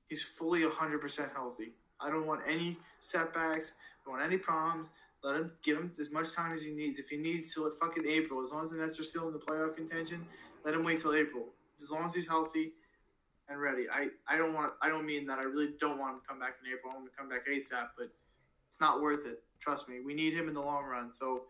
he's 0.07 0.23
fully 0.23 0.61
100% 0.61 1.33
healthy. 1.33 1.73
I 1.99 2.09
don't 2.09 2.27
want 2.27 2.41
any 2.47 2.77
setbacks. 2.99 3.73
I 3.73 4.05
don't 4.05 4.19
want 4.19 4.25
any 4.25 4.37
problems. 4.37 4.89
Let 5.23 5.35
him 5.35 5.51
give 5.63 5.77
him 5.77 5.91
as 5.99 6.11
much 6.11 6.33
time 6.33 6.53
as 6.53 6.61
he 6.61 6.71
needs. 6.71 6.99
If 6.99 7.09
he 7.09 7.17
needs 7.17 7.53
till 7.53 7.69
fucking 7.69 8.07
April, 8.07 8.41
as 8.41 8.51
long 8.51 8.63
as 8.63 8.69
the 8.69 8.77
Nets 8.77 8.99
are 8.99 9.03
still 9.03 9.27
in 9.27 9.33
the 9.33 9.39
playoff 9.39 9.75
contention, 9.75 10.25
let 10.63 10.73
him 10.73 10.83
wait 10.83 11.01
till 11.01 11.13
April. 11.13 11.45
As 11.81 11.91
long 11.91 12.05
as 12.05 12.13
he's 12.13 12.27
healthy 12.27 12.71
and 13.49 13.59
ready. 13.59 13.85
I, 13.91 14.07
I 14.27 14.37
don't 14.37 14.53
want. 14.53 14.73
I 14.81 14.89
don't 14.89 15.05
mean 15.05 15.25
that. 15.27 15.39
I 15.39 15.43
really 15.43 15.71
don't 15.79 15.97
want 15.97 16.15
him 16.15 16.21
to 16.21 16.27
come 16.27 16.39
back 16.39 16.55
in 16.63 16.71
April. 16.71 16.91
I 16.91 16.95
want 16.95 17.07
him 17.07 17.11
to 17.11 17.17
come 17.17 17.29
back 17.29 17.47
ASAP, 17.47 17.89
but 17.97 18.09
it's 18.69 18.79
not 18.79 19.01
worth 19.01 19.25
it. 19.25 19.43
Trust 19.59 19.89
me. 19.89 19.99
We 20.05 20.13
need 20.13 20.33
him 20.33 20.47
in 20.47 20.53
the 20.53 20.61
long 20.61 20.85
run. 20.85 21.11
So 21.11 21.43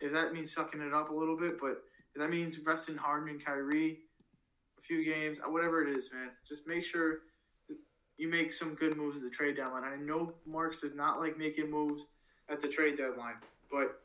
if 0.00 0.12
that 0.12 0.32
means 0.32 0.52
sucking 0.52 0.80
it 0.80 0.92
up 0.92 1.10
a 1.10 1.14
little 1.14 1.36
bit, 1.36 1.60
but 1.60 1.82
if 2.14 2.20
that 2.20 2.30
means 2.30 2.58
resting 2.58 2.96
Harden 2.96 3.28
and 3.28 3.44
Kyrie 3.44 4.00
few 4.88 5.04
games, 5.04 5.38
uh, 5.38 5.50
whatever 5.50 5.86
it 5.86 5.94
is, 5.94 6.10
man, 6.12 6.30
just 6.48 6.66
make 6.66 6.82
sure 6.82 7.20
you 8.16 8.28
make 8.28 8.52
some 8.52 8.74
good 8.74 8.96
moves 8.96 9.18
at 9.18 9.22
the 9.22 9.30
trade 9.30 9.56
deadline. 9.56 9.84
I 9.84 9.96
know 9.96 10.32
Marks 10.46 10.80
does 10.80 10.94
not 10.94 11.20
like 11.20 11.38
making 11.38 11.70
moves 11.70 12.06
at 12.48 12.60
the 12.60 12.68
trade 12.68 12.96
deadline, 12.96 13.36
but 13.70 14.00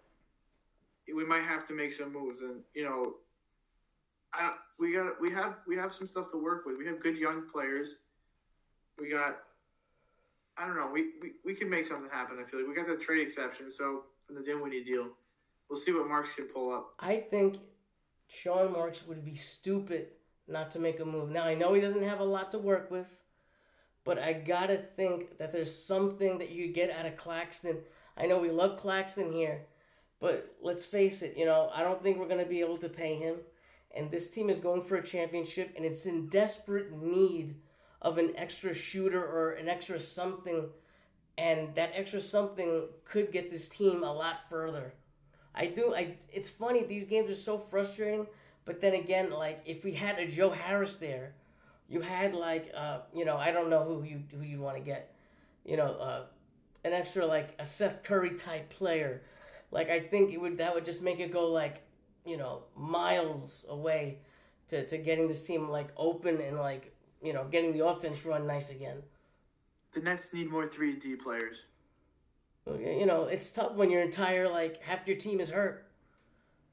we 1.13 1.25
might 1.25 1.43
have 1.43 1.65
to 1.67 1.73
make 1.73 1.93
some 1.93 2.11
moves, 2.11 2.41
and 2.41 2.61
you 2.75 2.83
know, 2.83 3.15
I 4.33 4.53
we 4.77 4.93
got 4.93 5.19
we 5.21 5.31
have 5.31 5.55
we 5.65 5.75
have 5.77 5.93
some 5.93 6.05
stuff 6.05 6.29
to 6.31 6.37
work 6.37 6.65
with. 6.65 6.77
We 6.77 6.85
have 6.87 6.99
good 6.99 7.17
young 7.17 7.47
players. 7.51 7.97
We 8.99 9.09
got. 9.09 9.37
I 10.55 10.67
don't 10.67 10.75
know. 10.75 10.87
We, 10.93 11.13
we, 11.19 11.31
we 11.43 11.55
can 11.55 11.67
make 11.67 11.87
something 11.87 12.11
happen. 12.11 12.37
I 12.39 12.47
feel 12.47 12.59
like 12.59 12.69
we 12.69 12.75
got 12.75 12.87
the 12.87 13.03
trade 13.03 13.21
exception. 13.21 13.71
So 13.71 14.03
from 14.27 14.35
the 14.35 14.43
Dinwiddie 14.43 14.83
deal, 14.83 15.07
we'll 15.67 15.79
see 15.79 15.91
what 15.91 16.07
Marks 16.07 16.29
can 16.35 16.45
pull 16.45 16.71
up. 16.71 16.93
I 16.99 17.23
think 17.31 17.55
Sean 18.27 18.71
Marks 18.71 19.07
would 19.07 19.25
be 19.25 19.33
stupid 19.33 20.09
not 20.47 20.71
to 20.71 20.79
make 20.79 20.99
a 20.99 21.05
move. 21.05 21.29
Now 21.29 21.43
I 21.43 21.55
know 21.55 21.73
he 21.73 21.81
doesn't 21.81 22.03
have 22.03 22.19
a 22.19 22.25
lot 22.25 22.51
to 22.51 22.59
work 22.59 22.91
with, 22.91 23.07
but 24.03 24.17
I 24.17 24.33
gotta 24.33 24.77
think 24.77 25.37
that 25.37 25.51
there's 25.51 25.73
something 25.73 26.37
that 26.39 26.51
you 26.51 26.73
get 26.73 26.91
out 26.91 27.05
of 27.05 27.17
Claxton. 27.17 27.77
I 28.17 28.25
know 28.25 28.39
we 28.39 28.51
love 28.51 28.79
Claxton 28.79 29.31
here, 29.31 29.61
but 30.19 30.55
let's 30.61 30.85
face 30.85 31.21
it, 31.21 31.37
you 31.37 31.45
know, 31.45 31.71
I 31.73 31.83
don't 31.83 32.01
think 32.01 32.17
we're 32.17 32.27
gonna 32.27 32.45
be 32.45 32.59
able 32.59 32.77
to 32.77 32.89
pay 32.89 33.15
him. 33.15 33.37
And 33.95 34.09
this 34.09 34.29
team 34.29 34.49
is 34.49 34.59
going 34.59 34.81
for 34.81 34.95
a 34.95 35.03
championship 35.03 35.73
and 35.75 35.85
it's 35.85 36.05
in 36.05 36.27
desperate 36.27 36.91
need 36.91 37.55
of 38.01 38.17
an 38.17 38.33
extra 38.35 38.73
shooter 38.73 39.23
or 39.23 39.51
an 39.51 39.69
extra 39.69 39.99
something. 39.99 40.65
And 41.37 41.73
that 41.75 41.91
extra 41.95 42.21
something 42.21 42.87
could 43.05 43.31
get 43.31 43.49
this 43.49 43.69
team 43.69 44.03
a 44.03 44.11
lot 44.11 44.49
further. 44.49 44.93
I 45.55 45.67
do. 45.67 45.93
I. 45.95 46.17
It's 46.31 46.49
funny. 46.49 46.83
These 46.83 47.05
games 47.05 47.29
are 47.29 47.35
so 47.35 47.57
frustrating. 47.57 48.27
But 48.65 48.81
then 48.81 48.93
again, 48.93 49.31
like 49.31 49.61
if 49.65 49.83
we 49.83 49.91
had 49.91 50.19
a 50.19 50.27
Joe 50.27 50.49
Harris 50.49 50.95
there, 50.95 51.33
you 51.89 52.01
had 52.01 52.33
like 52.33 52.71
uh, 52.75 52.99
you 53.13 53.25
know, 53.25 53.37
I 53.37 53.51
don't 53.51 53.69
know 53.69 53.83
who 53.83 54.03
you 54.03 54.23
who 54.31 54.43
you 54.43 54.59
want 54.59 54.77
to 54.77 54.83
get, 54.83 55.13
you 55.65 55.77
know, 55.77 55.87
uh, 55.87 56.23
an 56.83 56.93
extra 56.93 57.25
like 57.25 57.55
a 57.59 57.65
Seth 57.65 58.03
Curry 58.03 58.31
type 58.31 58.69
player. 58.69 59.21
Like 59.71 59.89
I 59.89 59.99
think 59.99 60.31
it 60.31 60.37
would 60.37 60.57
that 60.57 60.73
would 60.73 60.85
just 60.85 61.01
make 61.01 61.19
it 61.19 61.33
go 61.33 61.51
like, 61.51 61.81
you 62.25 62.37
know, 62.37 62.63
miles 62.75 63.65
away 63.69 64.19
to 64.69 64.85
to 64.87 64.97
getting 64.97 65.27
this 65.27 65.43
team 65.43 65.67
like 65.67 65.89
open 65.97 66.39
and 66.41 66.57
like 66.57 66.93
you 67.21 67.33
know 67.33 67.45
getting 67.45 67.73
the 67.73 67.85
offense 67.85 68.25
run 68.25 68.47
nice 68.47 68.69
again. 68.69 69.01
The 69.93 70.01
Nets 70.01 70.33
need 70.33 70.49
more 70.49 70.65
3D 70.65 71.19
players. 71.19 71.65
You 72.65 73.05
know, 73.05 73.25
it's 73.25 73.51
tough 73.51 73.73
when 73.73 73.91
your 73.91 74.01
entire 74.01 74.49
like 74.49 74.81
half 74.81 75.05
your 75.05 75.17
team 75.17 75.39
is 75.39 75.49
hurt. 75.49 75.82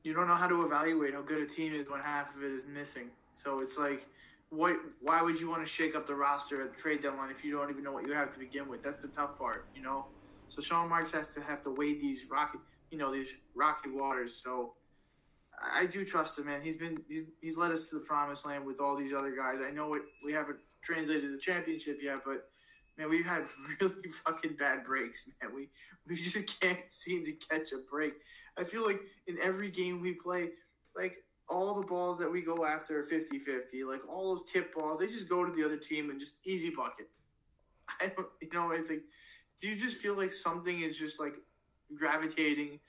You 0.03 0.15
don't 0.15 0.29
know 0.29 0.35
how 0.35 0.49
to 0.49 0.65
evaluate 0.65 1.15
how 1.15 1.23
good 1.23 1.43
a 1.43 1.47
team 1.47 1.73
is 1.75 1.89
when 1.89 2.01
half 2.01 2.35
of 2.35 2.43
it 2.43 2.51
is 2.51 2.67
missing. 2.67 3.11
So 3.35 3.61
it's 3.61 3.79
like, 3.79 4.07
what? 4.51 4.77
Why 5.01 5.23
would 5.23 5.39
you 5.41 5.51
want 5.51 5.63
to 5.63 5.69
shake 5.69 5.95
up 5.95 6.07
the 6.07 6.15
roster 6.15 6.61
at 6.63 6.75
the 6.75 6.81
trade 6.81 7.03
deadline 7.03 7.31
if 7.31 7.45
you 7.45 7.53
don't 7.53 7.71
even 7.71 7.85
know 7.85 7.93
what 7.93 8.07
you 8.07 8.13
have 8.15 8.31
to 8.33 8.39
begin 8.39 8.69
with? 8.69 8.83
That's 8.83 9.03
the 9.03 9.09
tough 9.09 9.39
part, 9.39 9.67
you 9.75 9.83
know. 9.83 10.07
So 10.49 10.61
Sean 10.61 10.89
Marks 10.89 11.13
has 11.13 11.35
to 11.35 11.41
have 11.43 11.61
to 11.63 11.71
wade 11.71 12.01
these 12.01 12.27
rocky, 12.29 12.59
you 12.91 12.99
know, 12.99 13.13
these 13.13 13.29
rocky 13.55 13.91
waters. 13.91 14.35
So 14.35 14.73
I 15.75 15.87
do 15.87 16.05
trust 16.05 16.39
him, 16.39 16.47
man. 16.47 16.61
He's 16.63 16.77
been 16.77 16.99
he's, 17.41 17.59
led 17.59 17.71
us 17.71 17.91
to 17.91 17.97
the 17.97 18.05
promised 18.05 18.47
land 18.47 18.65
with 18.65 18.81
all 18.81 18.97
these 18.97 19.13
other 19.13 19.31
guys. 19.31 19.59
I 19.65 19.71
know 19.71 19.95
it. 19.95 20.03
We 20.25 20.33
haven't 20.33 20.59
translated 20.83 21.33
the 21.33 21.39
championship 21.39 21.99
yet, 22.03 22.21
but 22.25 22.50
man, 23.01 23.11
we've 23.11 23.27
had 23.27 23.45
really 23.81 24.09
fucking 24.25 24.57
bad 24.59 24.85
breaks, 24.85 25.29
man. 25.43 25.55
We 25.55 25.69
we 26.07 26.17
just 26.17 26.61
can't 26.61 26.91
seem 26.91 27.25
to 27.25 27.33
catch 27.33 27.73
a 27.73 27.79
break. 27.91 28.15
I 28.57 28.65
feel 28.65 28.85
like 28.85 29.01
in 29.27 29.39
every 29.43 29.71
game 29.71 30.01
we 30.01 30.15
play, 30.15 30.51
like 30.97 31.25
all 31.49 31.75
the 31.75 31.87
balls 31.87 32.19
that 32.19 32.31
we 32.31 32.43
go 32.43 32.65
after 32.65 33.01
are 33.01 33.07
50-50. 33.07 33.85
Like 33.85 34.01
all 34.09 34.29
those 34.29 34.51
tip 34.51 34.73
balls, 34.75 35.01
they 35.01 35.07
just 35.07 35.29
go 35.29 35.45
to 35.45 35.51
the 35.51 35.65
other 35.65 35.77
team 35.77 36.11
and 36.11 36.21
just 36.21 36.35
easy 36.45 36.71
bucket. 36.71 37.09
I 38.01 38.07
don't, 38.07 38.29
you 38.41 38.49
know, 38.53 38.73
I 38.73 38.81
think. 38.81 39.03
Do 39.61 39.69
you 39.69 39.77
just 39.77 39.99
feel 39.99 40.15
like 40.15 40.33
something 40.33 40.81
is 40.81 40.97
just 40.97 41.21
like 41.21 41.35
gravitating 41.95 42.81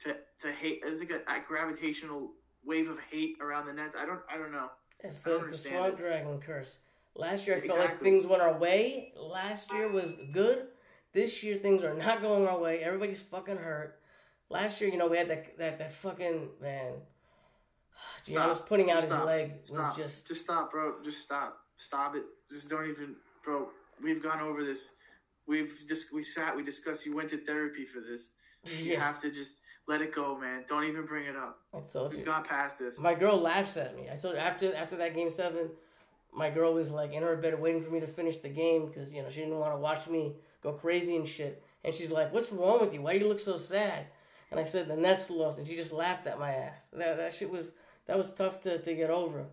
to 0.00 0.16
to 0.40 0.52
hate? 0.52 0.82
It's 0.84 1.00
like 1.00 1.10
a, 1.10 1.32
a 1.32 1.40
gravitational 1.40 2.32
wave 2.64 2.88
of 2.88 2.98
hate 3.00 3.36
around 3.40 3.66
the 3.66 3.72
Nets. 3.72 3.94
I 3.96 4.04
don't, 4.06 4.20
I 4.28 4.36
don't 4.36 4.50
know. 4.50 4.70
It's 5.00 5.20
the, 5.20 5.38
the. 5.38 5.94
Dragon 5.96 6.40
curse. 6.40 6.78
Last 7.16 7.46
year 7.46 7.56
I 7.56 7.60
felt 7.60 7.78
like 7.78 8.00
things 8.00 8.26
went 8.26 8.42
our 8.42 8.56
way. 8.56 9.12
Last 9.16 9.72
year 9.72 9.88
was 9.90 10.12
good. 10.32 10.66
This 11.12 11.42
year 11.42 11.56
things 11.56 11.82
are 11.82 11.94
not 11.94 12.20
going 12.20 12.46
our 12.46 12.58
way. 12.58 12.80
Everybody's 12.82 13.20
fucking 13.20 13.56
hurt. 13.56 13.98
Last 14.50 14.80
year, 14.80 14.90
you 14.90 14.98
know, 14.98 15.08
we 15.08 15.16
had 15.16 15.28
that 15.30 15.58
that, 15.58 15.78
that 15.78 15.92
fucking 15.92 16.50
man. 16.60 16.94
Was 18.32 18.60
putting 18.60 18.90
out 18.90 18.96
Just 19.02 19.08
his 19.12 19.24
leg 19.24 19.52
Stop. 19.62 19.78
was 19.78 19.96
just 19.96 20.26
just 20.26 20.40
stop, 20.40 20.72
bro. 20.72 20.94
Just 21.04 21.20
stop. 21.20 21.58
Stop 21.76 22.16
it. 22.16 22.24
Just 22.50 22.68
don't 22.68 22.88
even, 22.90 23.14
bro. 23.44 23.68
We've 24.02 24.20
gone 24.22 24.40
over 24.40 24.64
this. 24.64 24.90
We've 25.46 25.72
just 25.88 26.12
we 26.12 26.22
sat. 26.24 26.56
We 26.56 26.62
discussed. 26.64 27.06
You 27.06 27.14
went 27.14 27.30
to 27.30 27.36
therapy 27.38 27.84
for 27.84 28.00
this. 28.00 28.32
You 28.82 28.94
yeah. 28.94 29.00
have 29.00 29.20
to 29.22 29.30
just 29.30 29.60
let 29.86 30.02
it 30.02 30.12
go, 30.12 30.36
man. 30.36 30.64
Don't 30.66 30.82
even 30.86 31.06
bring 31.06 31.26
it 31.26 31.36
up. 31.36 31.60
I 31.72 31.78
told 31.92 32.10
We've 32.10 32.20
you. 32.20 32.24
gone 32.26 32.42
past 32.42 32.80
this. 32.80 32.98
My 32.98 33.14
girl 33.14 33.36
laughs 33.40 33.76
at 33.76 33.94
me. 33.94 34.08
I 34.12 34.16
told 34.16 34.34
her 34.34 34.40
after 34.40 34.74
after 34.74 34.96
that 34.96 35.14
game 35.14 35.30
seven, 35.30 35.70
my 36.36 36.50
girl 36.50 36.74
was 36.74 36.90
like 36.90 37.12
in 37.12 37.22
her 37.22 37.34
bed 37.36 37.58
waiting 37.58 37.82
for 37.82 37.90
me 37.90 37.98
to 38.00 38.06
finish 38.06 38.38
the 38.38 38.48
game 38.50 38.86
because 38.86 39.12
you 39.12 39.22
know 39.22 39.30
she 39.30 39.40
didn't 39.40 39.58
want 39.58 39.72
to 39.72 39.78
watch 39.78 40.06
me 40.06 40.36
go 40.62 40.72
crazy 40.72 41.16
and 41.16 41.26
shit. 41.26 41.62
And 41.82 41.94
she's 41.94 42.10
like, 42.10 42.32
"What's 42.32 42.52
wrong 42.52 42.80
with 42.80 42.92
you? 42.92 43.00
Why 43.02 43.14
do 43.14 43.24
you 43.24 43.28
look 43.28 43.40
so 43.40 43.56
sad?" 43.58 44.06
And 44.50 44.60
I 44.60 44.64
said, 44.64 44.86
"The 44.86 44.96
Nets 44.96 45.30
lost," 45.30 45.58
and 45.58 45.66
she 45.66 45.74
just 45.76 45.92
laughed 45.92 46.26
at 46.26 46.38
my 46.38 46.52
ass. 46.52 46.82
That 46.92 47.16
that 47.16 47.34
shit 47.34 47.50
was 47.50 47.70
that 48.06 48.18
was 48.18 48.32
tough 48.34 48.60
to 48.62 48.78
to 48.78 48.94
get 48.94 49.10
over. 49.10 49.46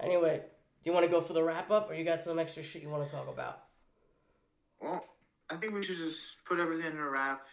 Anyway, 0.00 0.42
do 0.82 0.90
you 0.90 0.92
want 0.92 1.06
to 1.06 1.10
go 1.10 1.20
for 1.20 1.32
the 1.32 1.42
wrap 1.42 1.70
up, 1.70 1.88
or 1.90 1.94
you 1.94 2.04
got 2.04 2.22
some 2.24 2.38
extra 2.38 2.62
shit 2.62 2.82
you 2.82 2.88
want 2.88 3.06
to 3.08 3.14
talk 3.14 3.28
about? 3.28 3.62
Well, 4.80 5.04
I 5.48 5.56
think 5.56 5.74
we 5.74 5.82
should 5.82 5.96
just 5.96 6.44
put 6.44 6.58
everything 6.58 6.86
in 6.86 6.98
a 6.98 7.08
wrap, 7.08 7.46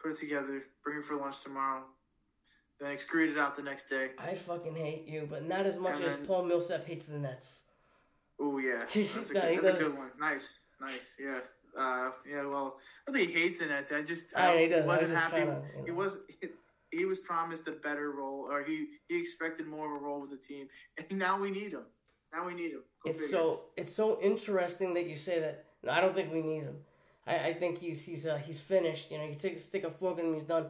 put 0.00 0.12
it 0.12 0.16
together, 0.18 0.64
bring 0.82 0.98
it 0.98 1.04
for 1.04 1.16
lunch 1.16 1.42
tomorrow, 1.42 1.82
then 2.80 2.96
excrete 2.96 3.30
it 3.32 3.38
out 3.38 3.54
the 3.56 3.62
next 3.62 3.88
day. 3.90 4.12
I 4.18 4.34
fucking 4.34 4.74
hate 4.74 5.06
you, 5.06 5.26
but 5.30 5.46
not 5.46 5.66
as 5.66 5.76
much 5.76 5.96
And 5.96 6.04
as 6.04 6.16
then- 6.16 6.26
Paul 6.26 6.44
Millsap 6.44 6.86
hates 6.86 7.04
the 7.06 7.18
Nets. 7.18 7.58
Oh 8.42 8.58
yeah, 8.58 8.80
that's 8.94 9.30
a, 9.30 9.34
No, 9.34 9.40
he 9.48 9.56
good, 9.56 9.64
that's 9.64 9.76
a 9.78 9.82
good 9.84 9.96
one. 9.96 10.10
Nice, 10.20 10.58
nice. 10.80 11.16
Yeah. 11.20 11.38
Uh, 11.78 12.10
yeah. 12.28 12.44
Well, 12.44 12.76
I 13.06 13.10
don't 13.12 13.14
think 13.20 13.30
he 13.30 13.40
hates 13.42 13.60
the 13.60 13.66
Nets. 13.66 13.92
I 13.92 14.02
just 14.02 14.28
Ah, 14.36 14.48
I 14.50 14.62
he 14.62 14.68
does. 14.68 14.84
Wasn't 14.86 15.10
was 15.12 15.20
just 15.20 15.32
happy. 15.32 15.50
He 15.86 15.90
know. 15.90 15.96
was. 15.96 16.18
He 16.90 17.06
was 17.06 17.20
promised 17.20 17.66
a 17.68 17.72
better 17.72 18.10
role, 18.10 18.48
or 18.50 18.62
he 18.62 18.86
he 19.08 19.18
expected 19.18 19.66
more 19.66 19.86
of 19.96 20.02
a 20.02 20.04
role 20.04 20.20
with 20.20 20.30
the 20.30 20.36
team, 20.36 20.68
and 20.98 21.18
now 21.26 21.40
we 21.40 21.50
need 21.50 21.72
him. 21.72 21.84
Now 22.34 22.46
we 22.46 22.54
need 22.54 22.72
him. 22.72 22.82
Go 23.04 23.10
It's 23.10 23.22
figure. 23.22 23.38
so 23.38 23.60
it's 23.76 23.94
so 23.94 24.18
interesting 24.20 24.92
that 24.94 25.06
you 25.06 25.16
say 25.16 25.40
that. 25.40 25.64
No, 25.84 25.92
I 25.92 26.00
don't 26.02 26.14
think 26.14 26.32
we 26.32 26.42
need 26.42 26.64
him. 26.64 26.76
I, 27.26 27.36
I 27.48 27.54
think 27.54 27.78
he's 27.78 28.04
he's 28.04 28.26
uh, 28.26 28.36
he's 28.36 28.60
finished. 28.60 29.10
You 29.10 29.18
know, 29.18 29.24
you 29.24 29.36
take 29.36 29.56
a 29.56 29.60
stick 29.60 29.84
a 29.84 29.90
fork 29.90 30.18
in 30.18 30.26
him, 30.26 30.34
he's 30.34 30.44
done. 30.44 30.66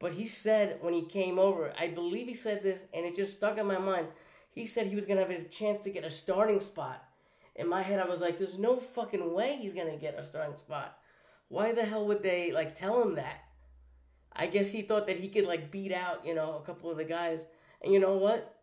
But 0.00 0.12
he 0.12 0.26
said 0.26 0.78
when 0.80 0.94
he 0.94 1.02
came 1.02 1.38
over, 1.38 1.72
I 1.78 1.88
believe 1.88 2.28
he 2.28 2.34
said 2.34 2.62
this, 2.62 2.84
and 2.94 3.04
it 3.04 3.16
just 3.16 3.34
stuck 3.34 3.58
in 3.58 3.66
my 3.66 3.78
mind. 3.78 4.06
He 4.54 4.64
said 4.66 4.86
he 4.86 4.94
was 4.96 5.04
gonna 5.04 5.20
have 5.20 5.30
a 5.30 5.42
chance 5.44 5.80
to 5.80 5.90
get 5.90 6.04
a 6.04 6.10
starting 6.10 6.60
spot. 6.60 7.04
In 7.58 7.68
my 7.68 7.82
head, 7.82 8.00
I 8.00 8.08
was 8.08 8.20
like, 8.20 8.38
"There's 8.38 8.58
no 8.58 8.78
fucking 8.78 9.34
way 9.34 9.56
he's 9.56 9.74
gonna 9.74 9.96
get 9.96 10.18
a 10.18 10.22
starting 10.22 10.56
spot. 10.56 10.98
Why 11.48 11.72
the 11.72 11.84
hell 11.84 12.06
would 12.06 12.22
they 12.22 12.52
like 12.52 12.74
tell 12.74 13.02
him 13.02 13.16
that?" 13.16 13.40
I 14.32 14.46
guess 14.46 14.70
he 14.70 14.82
thought 14.82 15.06
that 15.08 15.18
he 15.18 15.28
could 15.28 15.44
like 15.44 15.70
beat 15.70 15.92
out, 15.92 16.24
you 16.24 16.34
know, 16.34 16.58
a 16.62 16.64
couple 16.64 16.90
of 16.90 16.96
the 16.96 17.04
guys. 17.04 17.46
And 17.82 17.92
you 17.92 17.98
know 17.98 18.16
what? 18.16 18.60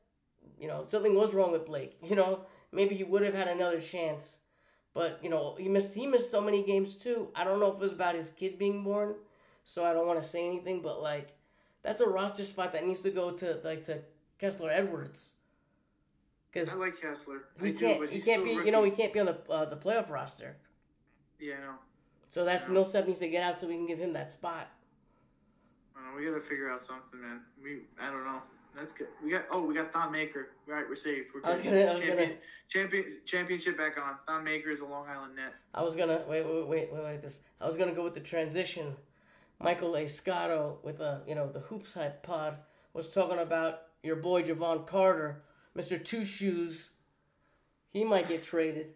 You 0.58 0.68
know, 0.68 0.86
something 0.88 1.14
was 1.14 1.34
wrong 1.34 1.52
with 1.52 1.66
Blake. 1.66 1.98
You 2.04 2.16
know, 2.16 2.46
maybe 2.72 2.96
he 2.96 3.04
would 3.04 3.22
have 3.24 3.34
had 3.34 3.50
another 3.50 3.82
chance. 3.82 4.38
But, 4.94 5.20
you 5.22 5.30
know, 5.30 5.56
he 5.60 5.68
missed 5.68 5.94
he 5.94 6.08
missed 6.08 6.32
so 6.32 6.40
many 6.40 6.64
games 6.64 6.96
too. 6.96 7.28
I 7.36 7.44
don't 7.44 7.60
know 7.60 7.68
if 7.68 7.76
it 7.76 7.82
was 7.82 7.92
about 7.92 8.16
his 8.16 8.30
kid 8.30 8.58
being 8.58 8.84
born, 8.84 9.16
so 9.66 9.84
I 9.84 9.92
don't 9.92 10.08
want 10.08 10.22
to 10.22 10.28
say 10.28 10.48
anything, 10.48 10.82
but 10.82 11.02
like 11.02 11.36
that's 11.84 12.02
a 12.02 12.08
roster 12.08 12.46
spot 12.46 12.72
that 12.72 12.86
needs 12.86 13.02
to 13.02 13.12
go 13.12 13.32
to 13.32 13.60
like 13.66 13.86
to 13.88 14.00
Kessler 14.40 14.72
Edwards. 14.72 15.34
Cuz 16.56 16.70
I 16.70 16.76
like 16.76 17.00
Kessler. 17.00 17.42
he 17.62 17.70
I 17.70 17.72
can't 17.74 18.00
but 18.00 18.10
he 18.10 18.16
he's 18.16 18.26
can't 18.26 18.42
still 18.42 18.56
be, 18.56 18.62
a 18.62 18.66
you 18.66 18.72
know, 18.72 18.84
he 18.84 18.92
can't 18.92 19.12
be 19.14 19.20
on 19.20 19.26
the 19.28 19.38
uh, 19.50 19.66
the 19.66 19.76
playoff 19.76 20.10
roster. 20.10 20.56
Yeah, 21.40 21.56
no. 21.60 21.74
So 22.30 22.46
that's 22.46 22.66
Yeah. 22.68 22.74
Millsap 22.74 23.08
needs 23.08 23.20
to 23.20 23.28
get 23.28 23.44
out 23.44 23.60
so 23.60 23.68
we 23.68 23.76
can 23.76 23.86
give 23.86 24.00
him 24.00 24.14
that 24.14 24.32
spot. 24.32 24.68
Uh, 25.96 26.00
we 26.18 26.26
gotta 26.26 26.40
figure 26.42 26.70
out 26.70 26.80
something, 26.82 27.22
man. 27.22 27.42
We 27.62 27.82
I 28.00 28.10
don't 28.10 28.24
know. 28.26 28.42
That's 28.76 28.92
good. 28.94 29.08
We 29.24 29.32
got 29.32 29.46
oh 29.52 29.62
we 29.66 29.74
got 29.74 29.92
Thon 29.94 30.12
Maker. 30.12 30.50
Right, 30.68 30.86
we're 30.88 30.96
saved. 30.96 31.28
We're 31.34 31.46
I 31.46 31.52
was 31.52 31.62
good. 31.62 31.70
gonna- 31.72 31.86
I 31.86 31.92
was 31.94 32.02
Champion, 32.02 32.30
gonna- 32.30 32.42
champion 32.70 33.06
championship 33.26 33.78
back 33.78 33.98
on. 33.98 34.18
Thon 34.28 34.44
Maker 34.44 34.70
is 34.70 34.82
a 34.82 34.86
Long 34.86 35.08
Island 35.08 35.36
net. 35.36 35.54
I 35.74 35.82
was 35.82 35.96
gonna 35.96 36.24
wait, 36.28 36.46
wait, 36.46 36.68
wait, 36.68 36.92
wait, 36.94 37.04
wait. 37.04 37.22
This 37.22 37.40
I 37.62 37.66
was 37.68 37.78
gonna 37.78 37.94
go 37.94 38.04
with 38.04 38.14
the 38.14 38.20
transition. 38.22 38.96
Michael 39.60 39.96
Scotto 40.08 40.80
with 40.84 40.98
the 40.98 41.22
you 41.28 41.36
know 41.36 41.50
the 41.52 41.62
hoops 41.62 41.94
hype 41.94 42.24
pod 42.24 42.58
was 42.94 43.10
talking 43.10 43.40
about 43.40 43.84
your 44.04 44.18
boy 44.18 44.44
Jevon 44.44 44.86
Carter, 44.86 45.42
Mister 45.76 45.98
Two 46.00 46.26
Shoes. 46.26 46.90
He 47.92 48.04
might 48.04 48.28
get 48.28 48.44
traded 48.44 48.94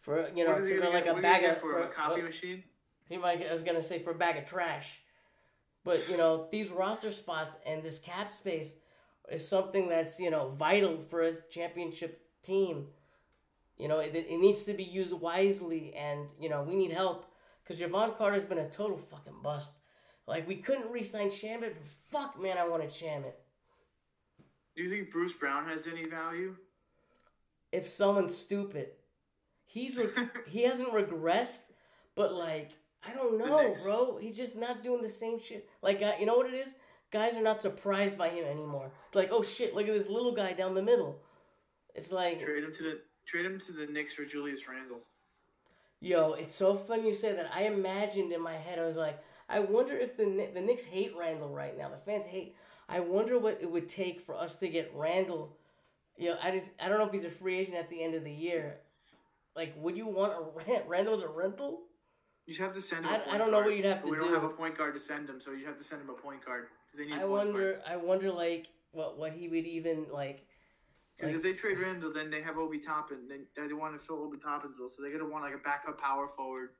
for 0.00 0.28
you 0.34 0.44
know 0.44 0.52
What 0.52 0.62
is 0.62 0.68
sort 0.68 0.82
of 0.84 0.94
like 0.94 1.04
get- 1.04 1.10
a 1.10 1.14
what 1.14 1.24
are 1.24 1.28
you 1.28 1.40
bag 1.40 1.44
of 1.44 1.58
for 1.58 1.72
for- 1.72 1.82
a 1.82 1.88
copy 1.88 2.20
what- 2.20 2.24
machine. 2.24 2.64
he 3.08 3.16
might. 3.16 3.44
I 3.46 3.52
was 3.52 3.62
gonna 3.64 3.82
say 3.82 3.98
for 3.98 4.12
a 4.12 4.14
bag 4.14 4.36
of 4.36 4.44
trash, 4.46 5.00
but 5.84 6.08
you 6.08 6.16
know 6.16 6.48
these 6.50 6.70
roster 6.70 7.12
spots 7.12 7.56
and 7.66 7.82
this 7.82 7.98
cap 7.98 8.32
space 8.32 8.70
is 9.30 9.46
something 9.46 9.88
that's 9.88 10.18
you 10.20 10.30
know 10.30 10.50
vital 10.50 10.98
for 10.98 11.22
a 11.22 11.42
championship 11.50 12.22
team. 12.42 12.88
You 13.76 13.88
know 13.88 13.98
it, 13.98 14.14
it 14.14 14.38
needs 14.38 14.64
to 14.64 14.74
be 14.74 14.84
used 14.84 15.12
wisely, 15.12 15.94
and 15.94 16.28
you 16.38 16.48
know 16.48 16.62
we 16.62 16.74
need 16.76 16.92
help 16.92 17.26
because 17.62 17.80
Jevon 17.80 18.16
Carter's 18.16 18.44
been 18.44 18.58
a 18.58 18.70
total 18.70 18.96
fucking 18.98 19.40
bust. 19.42 19.70
Like 20.26 20.46
we 20.48 20.56
couldn't 20.56 20.90
re-sign 20.92 21.28
Shamet, 21.28 21.60
but 21.74 21.76
fuck 22.10 22.40
man, 22.40 22.56
I 22.56 22.66
wanted 22.68 22.90
Shamet. 22.90 23.32
Do 24.80 24.86
you 24.86 24.92
think 24.92 25.10
Bruce 25.10 25.34
Brown 25.34 25.66
has 25.66 25.86
any 25.86 26.06
value? 26.06 26.56
If 27.70 27.86
someone's 27.86 28.34
stupid, 28.34 28.88
he's 29.66 29.94
re- 29.94 30.08
he 30.48 30.62
hasn't 30.62 30.94
regressed, 30.94 31.64
but 32.14 32.32
like 32.32 32.70
I 33.06 33.12
don't 33.12 33.36
know, 33.36 33.74
bro. 33.84 34.16
He's 34.16 34.38
just 34.38 34.56
not 34.56 34.82
doing 34.82 35.02
the 35.02 35.08
same 35.10 35.38
shit. 35.38 35.68
Like 35.82 36.00
you 36.18 36.24
know 36.24 36.34
what 36.38 36.46
it 36.46 36.54
is? 36.54 36.74
Guys 37.10 37.36
are 37.36 37.42
not 37.42 37.60
surprised 37.60 38.16
by 38.16 38.30
him 38.30 38.46
anymore. 38.46 38.90
It's 39.08 39.16
like, 39.16 39.28
oh 39.32 39.42
shit, 39.42 39.74
look 39.74 39.86
at 39.86 39.92
this 39.92 40.08
little 40.08 40.32
guy 40.32 40.54
down 40.54 40.74
the 40.74 40.80
middle. 40.80 41.20
It's 41.94 42.10
like, 42.10 42.40
Trade 42.40 42.64
him 42.64 42.72
to 42.72 42.82
the 42.82 43.00
trade 43.26 43.44
him 43.44 43.60
to 43.60 43.72
the 43.72 43.86
Knicks 43.86 44.14
for 44.14 44.24
Julius 44.24 44.66
Randle. 44.66 45.00
yo, 46.00 46.32
it's 46.32 46.56
so 46.56 46.74
funny 46.74 47.06
you 47.06 47.14
say 47.14 47.34
that. 47.34 47.50
I 47.54 47.64
imagined 47.64 48.32
in 48.32 48.40
my 48.40 48.56
head, 48.56 48.78
I 48.78 48.86
was 48.86 48.96
like, 48.96 49.22
I 49.46 49.60
wonder 49.60 49.94
if 49.94 50.16
the 50.16 50.48
the 50.54 50.62
Knicks 50.62 50.84
hate 50.84 51.12
Randle 51.18 51.50
right 51.50 51.76
now. 51.76 51.90
The 51.90 51.98
fans 51.98 52.24
hate. 52.24 52.54
I 52.90 53.00
wonder 53.00 53.38
what 53.38 53.58
it 53.60 53.70
would 53.70 53.88
take 53.88 54.20
for 54.20 54.34
us 54.34 54.56
to 54.56 54.68
get 54.68 54.90
Randle. 54.94 55.56
You 56.18 56.30
know, 56.30 56.38
I 56.42 56.50
just 56.50 56.70
I 56.82 56.88
don't 56.88 56.98
know 56.98 57.06
if 57.06 57.12
he's 57.12 57.24
a 57.24 57.30
free 57.30 57.58
agent 57.58 57.76
at 57.76 57.88
the 57.88 58.02
end 58.02 58.14
of 58.14 58.24
the 58.24 58.32
year. 58.32 58.76
Like, 59.56 59.74
would 59.78 59.96
you 59.96 60.06
want 60.06 60.32
a 60.32 60.42
rent? 60.54 60.84
Randle's 60.88 61.22
a 61.22 61.28
rental? 61.28 61.82
You'd 62.46 62.58
have 62.58 62.72
to 62.72 62.80
send 62.82 63.04
him. 63.04 63.12
I- 63.12 63.16
a 63.16 63.18
point 63.20 63.34
I 63.34 63.38
don't 63.38 63.50
know 63.50 63.58
guard, 63.58 63.66
what 63.66 63.76
you'd 63.76 63.84
have 63.86 64.02
to 64.02 64.10
we 64.10 64.16
don't 64.16 64.32
have 64.32 64.44
a 64.44 64.48
point 64.48 64.76
guard 64.76 64.94
to 64.94 65.00
send 65.00 65.28
him, 65.28 65.40
so 65.40 65.52
you 65.52 65.66
have 65.66 65.76
to 65.76 65.84
send 65.84 66.02
him 66.02 66.10
a 66.10 66.14
point 66.14 66.44
guard 66.44 66.66
because 66.86 66.98
they 67.06 67.12
need. 67.12 67.20
I 67.20 67.24
wonder. 67.24 67.80
I 67.86 67.96
wonder, 67.96 68.30
like, 68.32 68.68
what 68.92 69.16
what 69.18 69.32
he 69.32 69.48
would 69.48 69.66
even 69.66 70.06
like. 70.12 70.46
Because 71.16 71.30
like- 71.32 71.36
if 71.36 71.42
they 71.42 71.52
trade 71.52 71.78
Randle, 71.78 72.12
then 72.12 72.30
they 72.30 72.40
have 72.42 72.58
Obi 72.58 72.78
Toppin. 72.78 73.28
They 73.28 73.40
they 73.66 73.72
want 73.72 73.98
to 73.98 74.04
fill 74.04 74.22
Obi 74.22 74.38
Toppin's 74.38 74.76
role, 74.78 74.88
so 74.88 75.02
they're 75.02 75.12
gonna 75.12 75.30
want 75.30 75.44
like 75.44 75.54
a 75.54 75.58
backup 75.58 76.00
power 76.00 76.26
forward 76.26 76.70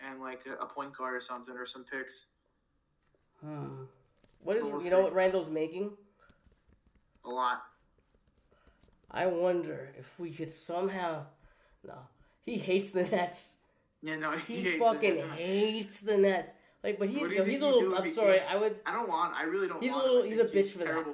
and 0.00 0.20
like 0.20 0.42
a, 0.46 0.54
a 0.62 0.66
point 0.66 0.96
guard 0.96 1.14
or 1.14 1.20
something 1.20 1.56
or 1.56 1.66
some 1.66 1.84
picks. 1.84 2.26
Hmm. 3.40 3.84
What 4.46 4.56
is 4.58 4.62
We'll 4.62 4.80
you 4.80 4.90
know 4.90 5.00
what 5.02 5.12
Randle's 5.12 5.50
making? 5.50 5.90
A 7.24 7.28
lot. 7.28 7.62
I 9.10 9.26
wonder 9.26 9.88
if 9.98 10.20
we 10.20 10.30
could 10.30 10.52
somehow. 10.52 11.24
No, 11.84 11.94
he 12.44 12.56
hates 12.56 12.92
the 12.92 13.02
Nets. 13.02 13.56
Yeah, 14.02 14.18
no, 14.18 14.30
he, 14.30 14.54
He 14.56 14.62
hates 14.62 14.78
fucking 14.78 15.16
it. 15.16 15.26
hates 15.30 16.00
the 16.00 16.16
Nets. 16.16 16.52
Like, 16.84 17.00
but 17.00 17.08
he's 17.08 17.28
he's 17.48 17.60
a 17.60 17.66
little. 17.66 17.96
I'm 17.96 18.08
sorry. 18.12 18.40
I 18.40 18.56
would. 18.56 18.76
I 18.86 18.92
don't 18.92 19.08
want. 19.08 19.34
I 19.34 19.42
really 19.42 19.66
don't. 19.66 19.82
He's 19.82 19.90
a 19.90 19.96
little- 19.96 20.22
he's 20.22 20.38
a 20.38 20.44
bitch 20.44 20.70
for 20.70 20.78
that. 20.78 21.04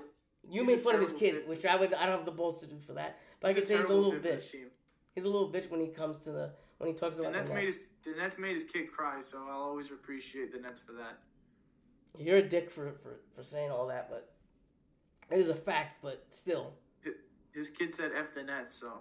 You 0.51 0.65
He's 0.65 0.67
made 0.75 0.81
fun 0.81 0.97
of 0.97 1.01
his 1.01 1.15
kid, 1.15 1.35
fit. 1.37 1.49
which 1.49 1.65
I 1.65 1.77
would. 1.77 1.95
I 1.95 2.05
don't 2.05 2.17
have 2.17 2.27
the 2.27 2.33
balls 2.33 2.61
to 2.61 2.67
do 2.67 2.79
for 2.81 2.93
that. 2.95 3.19
But 3.41 3.53
I 3.53 3.55
could 3.55 3.67
say 3.67 3.79
he's 3.79 3.87
a 3.87 3.95
little 3.95 4.11
fit 4.13 4.23
for 4.23 4.29
this 4.29 4.45
bitch. 4.45 4.65
He's 5.15 5.25
a 5.25 5.29
little 5.29 5.51
bitch 5.51 5.71
when 5.71 5.81
he 5.81 5.87
comes 5.87 6.19
to 6.19 6.33
the 6.33 6.51
when 6.79 6.91
he 6.91 6.95
talks 6.95 7.17
about 7.17 7.33
the 7.33 7.39
Nets 7.39 7.49
Nets. 7.49 7.55
made 7.55 7.65
his 7.65 7.81
the 8.05 8.11
Nets 8.21 8.39
made 8.39 8.53
his 8.53 8.65
kid 8.65 8.93
cry, 8.93 9.21
so 9.21 9.47
I'll 9.49 9.63
always 9.63 9.91
appreciate 9.91 10.53
the 10.53 10.59
Nets 10.61 10.81
for 10.81 10.93
that. 10.93 11.19
You're 12.19 12.39
a 12.39 12.43
dick 12.43 12.71
for, 12.71 12.93
for 13.03 13.21
for 13.35 13.43
saying 13.43 13.71
all 13.71 13.87
that, 13.89 14.09
but 14.11 14.33
it 15.31 15.39
is 15.39 15.49
a 15.49 15.55
fact. 15.55 16.03
But 16.03 16.27
still, 16.31 16.73
His 17.55 17.71
kid 17.71 17.95
said 17.95 18.13
"f 18.15 18.35
the 18.35 18.43
Nets," 18.43 18.75
so 18.75 18.99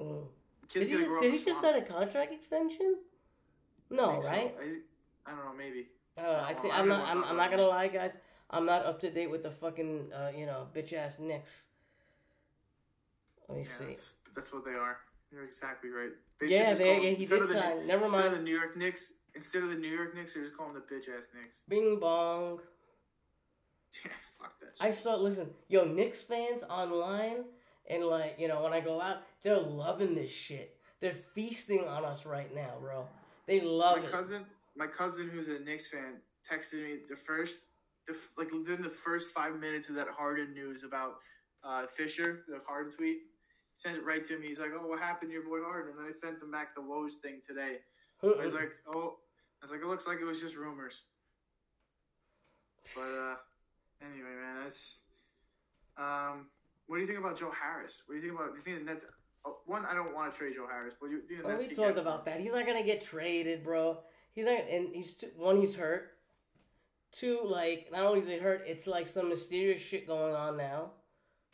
mm. 0.00 0.24
kid's 0.68 0.88
did 0.88 1.00
he, 1.00 1.06
did 1.20 1.34
he 1.34 1.44
just 1.44 1.60
sign 1.60 1.74
a 1.76 1.82
contract 1.82 2.32
extension? 2.32 2.96
I 3.90 3.94
No, 3.94 4.20
so. 4.20 4.28
right? 4.28 4.54
I, 4.60 5.30
I 5.30 5.34
don't 5.34 5.44
know, 5.44 5.54
maybe. 5.56 5.88
I 6.16 6.22
don't 6.22 6.32
know. 6.32 6.40
I 6.40 6.52
see. 6.54 6.70
I 6.70 6.78
I'm 6.80 6.88
don't 6.88 7.00
I'm, 7.00 7.24
I'm 7.24 7.36
not 7.36 7.50
gonna 7.50 7.62
lie, 7.66 7.88
guys. 7.88 8.12
I'm 8.50 8.64
not 8.64 8.84
up 8.86 8.98
to 9.00 9.10
date 9.10 9.30
with 9.30 9.42
the 9.42 9.50
fucking 9.50 10.10
uh, 10.12 10.30
you 10.36 10.46
know 10.46 10.66
bitch 10.74 10.92
ass 10.92 11.18
Knicks. 11.18 11.68
Let 13.48 13.58
me 13.58 13.64
Yeah, 13.64 13.70
see. 13.70 13.84
that's, 13.86 14.16
that's 14.34 14.52
what 14.52 14.64
they 14.64 14.72
are. 14.74 14.98
You're 15.32 15.44
exactly 15.44 15.90
right. 15.90 16.10
They 16.40 16.48
Yeah, 16.48 16.74
they- 16.74 16.94
yeah, 16.96 17.10
he 17.10 17.22
instead 17.22 17.36
did 17.36 17.42
of 17.42 17.48
the, 17.48 17.54
sign. 17.54 17.86
Never 17.86 18.08
mind. 18.08 18.34
the 18.34 18.40
New 18.42 18.54
York 18.56 18.76
Knicks, 18.76 19.12
instead 19.38 19.62
of 19.62 19.70
the 19.70 19.76
New 19.76 19.88
York 19.88 20.14
Knicks, 20.14 20.34
they 20.34 20.40
just 20.40 20.56
call 20.56 20.72
them 20.72 20.74
the 20.74 20.94
bitch 20.94 21.08
ass 21.16 21.30
Knicks. 21.34 21.62
Bing 21.68 21.98
bong. 22.00 22.60
Yeah, 24.04 24.10
fuck 24.38 24.60
that. 24.60 24.76
Shit. 24.76 24.86
I 24.86 24.90
saw. 24.90 25.16
Listen, 25.16 25.48
yo, 25.68 25.86
Knicks 25.86 26.20
fans 26.20 26.62
online 26.68 27.44
and 27.88 28.04
like 28.04 28.36
you 28.38 28.48
know 28.48 28.62
when 28.62 28.74
I 28.74 28.80
go 28.80 29.00
out, 29.00 29.22
they're 29.42 29.58
loving 29.58 30.14
this 30.14 30.30
shit. 30.30 30.76
They're 31.00 31.16
feasting 31.34 31.84
on 31.88 32.04
us 32.04 32.26
right 32.26 32.54
now, 32.54 32.74
bro. 32.80 33.06
They 33.46 33.60
love 33.60 33.98
my 33.98 34.04
it. 34.04 34.12
cousin, 34.12 34.44
my 34.76 34.86
cousin 34.86 35.30
who's 35.32 35.48
a 35.48 35.64
Knicks 35.64 35.88
fan, 35.88 36.16
texted 36.48 36.84
me 36.84 36.98
the 37.08 37.16
first, 37.16 37.64
the 38.06 38.14
like 38.36 38.52
within 38.52 38.82
the 38.82 38.90
first 38.90 39.30
five 39.30 39.58
minutes 39.58 39.88
of 39.88 39.94
that 39.94 40.08
Harden 40.08 40.52
news 40.52 40.84
about 40.84 41.14
uh, 41.64 41.86
Fisher, 41.86 42.44
the 42.46 42.60
Harden 42.66 42.92
tweet. 42.92 43.18
Sent 43.72 43.96
it 43.96 44.04
right 44.04 44.24
to 44.24 44.38
me. 44.38 44.48
He's 44.48 44.58
like, 44.58 44.72
"Oh, 44.78 44.86
what 44.86 44.98
happened 44.98 45.30
to 45.30 45.34
your 45.34 45.44
boy 45.44 45.62
Harden?" 45.64 45.92
And 45.92 45.98
then 46.00 46.06
I 46.06 46.10
sent 46.10 46.42
him 46.42 46.50
back 46.50 46.74
the 46.74 46.82
Woj 46.82 47.10
thing 47.22 47.40
today. 47.46 47.78
I 48.22 48.42
was 48.42 48.52
like, 48.52 48.72
"Oh," 48.86 49.18
I 49.60 49.64
was 49.64 49.70
like, 49.70 49.80
"It 49.80 49.86
looks 49.86 50.06
like 50.06 50.18
it 50.20 50.24
was 50.24 50.40
just 50.40 50.56
rumors." 50.56 51.02
But 52.94 53.02
uh, 53.02 53.34
anyway, 54.02 54.30
man, 54.40 54.62
that's 54.62 54.98
um. 55.96 56.46
What 56.86 56.96
do 56.96 57.02
you 57.02 57.06
think 57.06 57.18
about 57.18 57.38
Joe 57.38 57.50
Harris? 57.52 58.02
What 58.06 58.14
do 58.14 58.20
you 58.20 58.26
think 58.28 58.40
about? 58.40 58.52
Do 58.52 58.56
you 58.58 58.62
think 58.62 58.86
the 58.86 58.92
Nets? 58.92 59.04
Oh, 59.44 59.58
one, 59.66 59.84
I 59.84 59.94
don't 59.94 60.14
want 60.14 60.32
to 60.32 60.38
trade 60.38 60.54
Joe 60.56 60.66
Harris, 60.70 60.94
but 61.00 61.10
you 61.10 61.20
think 61.28 61.42
the 61.42 61.48
Oh, 61.48 61.56
we 61.56 61.64
talked 61.66 61.76
get- 61.76 61.98
about 61.98 62.24
that. 62.24 62.40
He's 62.40 62.52
not 62.52 62.66
gonna 62.66 62.82
get 62.82 63.02
traded, 63.02 63.62
bro. 63.62 63.98
He's 64.32 64.44
not, 64.46 64.60
and 64.70 64.94
he's 64.94 65.14
too, 65.14 65.30
one. 65.36 65.58
He's 65.58 65.74
hurt. 65.74 66.12
Two, 67.12 67.40
like 67.44 67.88
not 67.92 68.02
only 68.02 68.20
is 68.20 68.26
he 68.26 68.38
hurt, 68.38 68.62
it's 68.66 68.86
like 68.86 69.06
some 69.06 69.28
mysterious 69.28 69.80
shit 69.82 70.06
going 70.06 70.34
on 70.34 70.56
now. 70.56 70.92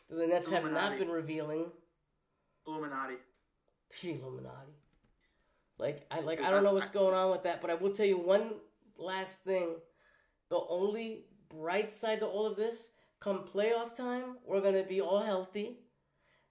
that 0.09 0.15
The 0.17 0.27
Nets 0.27 0.49
have 0.49 0.69
not 0.71 0.97
been 0.97 1.09
revealing. 1.09 1.71
Illuminati. 2.67 3.15
Illuminati. 4.03 4.71
Like 5.77 6.05
I 6.09 6.21
like 6.21 6.41
I 6.41 6.51
don't 6.51 6.63
know 6.63 6.73
what's 6.73 6.89
going 6.89 7.13
on 7.13 7.31
with 7.31 7.43
that, 7.43 7.61
but 7.61 7.69
I 7.69 7.75
will 7.75 7.91
tell 7.91 8.05
you 8.05 8.17
one 8.17 8.51
last 8.97 9.43
thing. 9.43 9.75
The 10.49 10.59
only 10.69 11.25
bright 11.49 11.93
side 11.93 12.19
to 12.19 12.25
all 12.27 12.45
of 12.45 12.55
this, 12.55 12.89
come 13.19 13.43
playoff 13.53 13.95
time, 13.95 14.37
we're 14.45 14.61
gonna 14.61 14.83
be 14.83 15.01
all 15.01 15.21
healthy, 15.21 15.79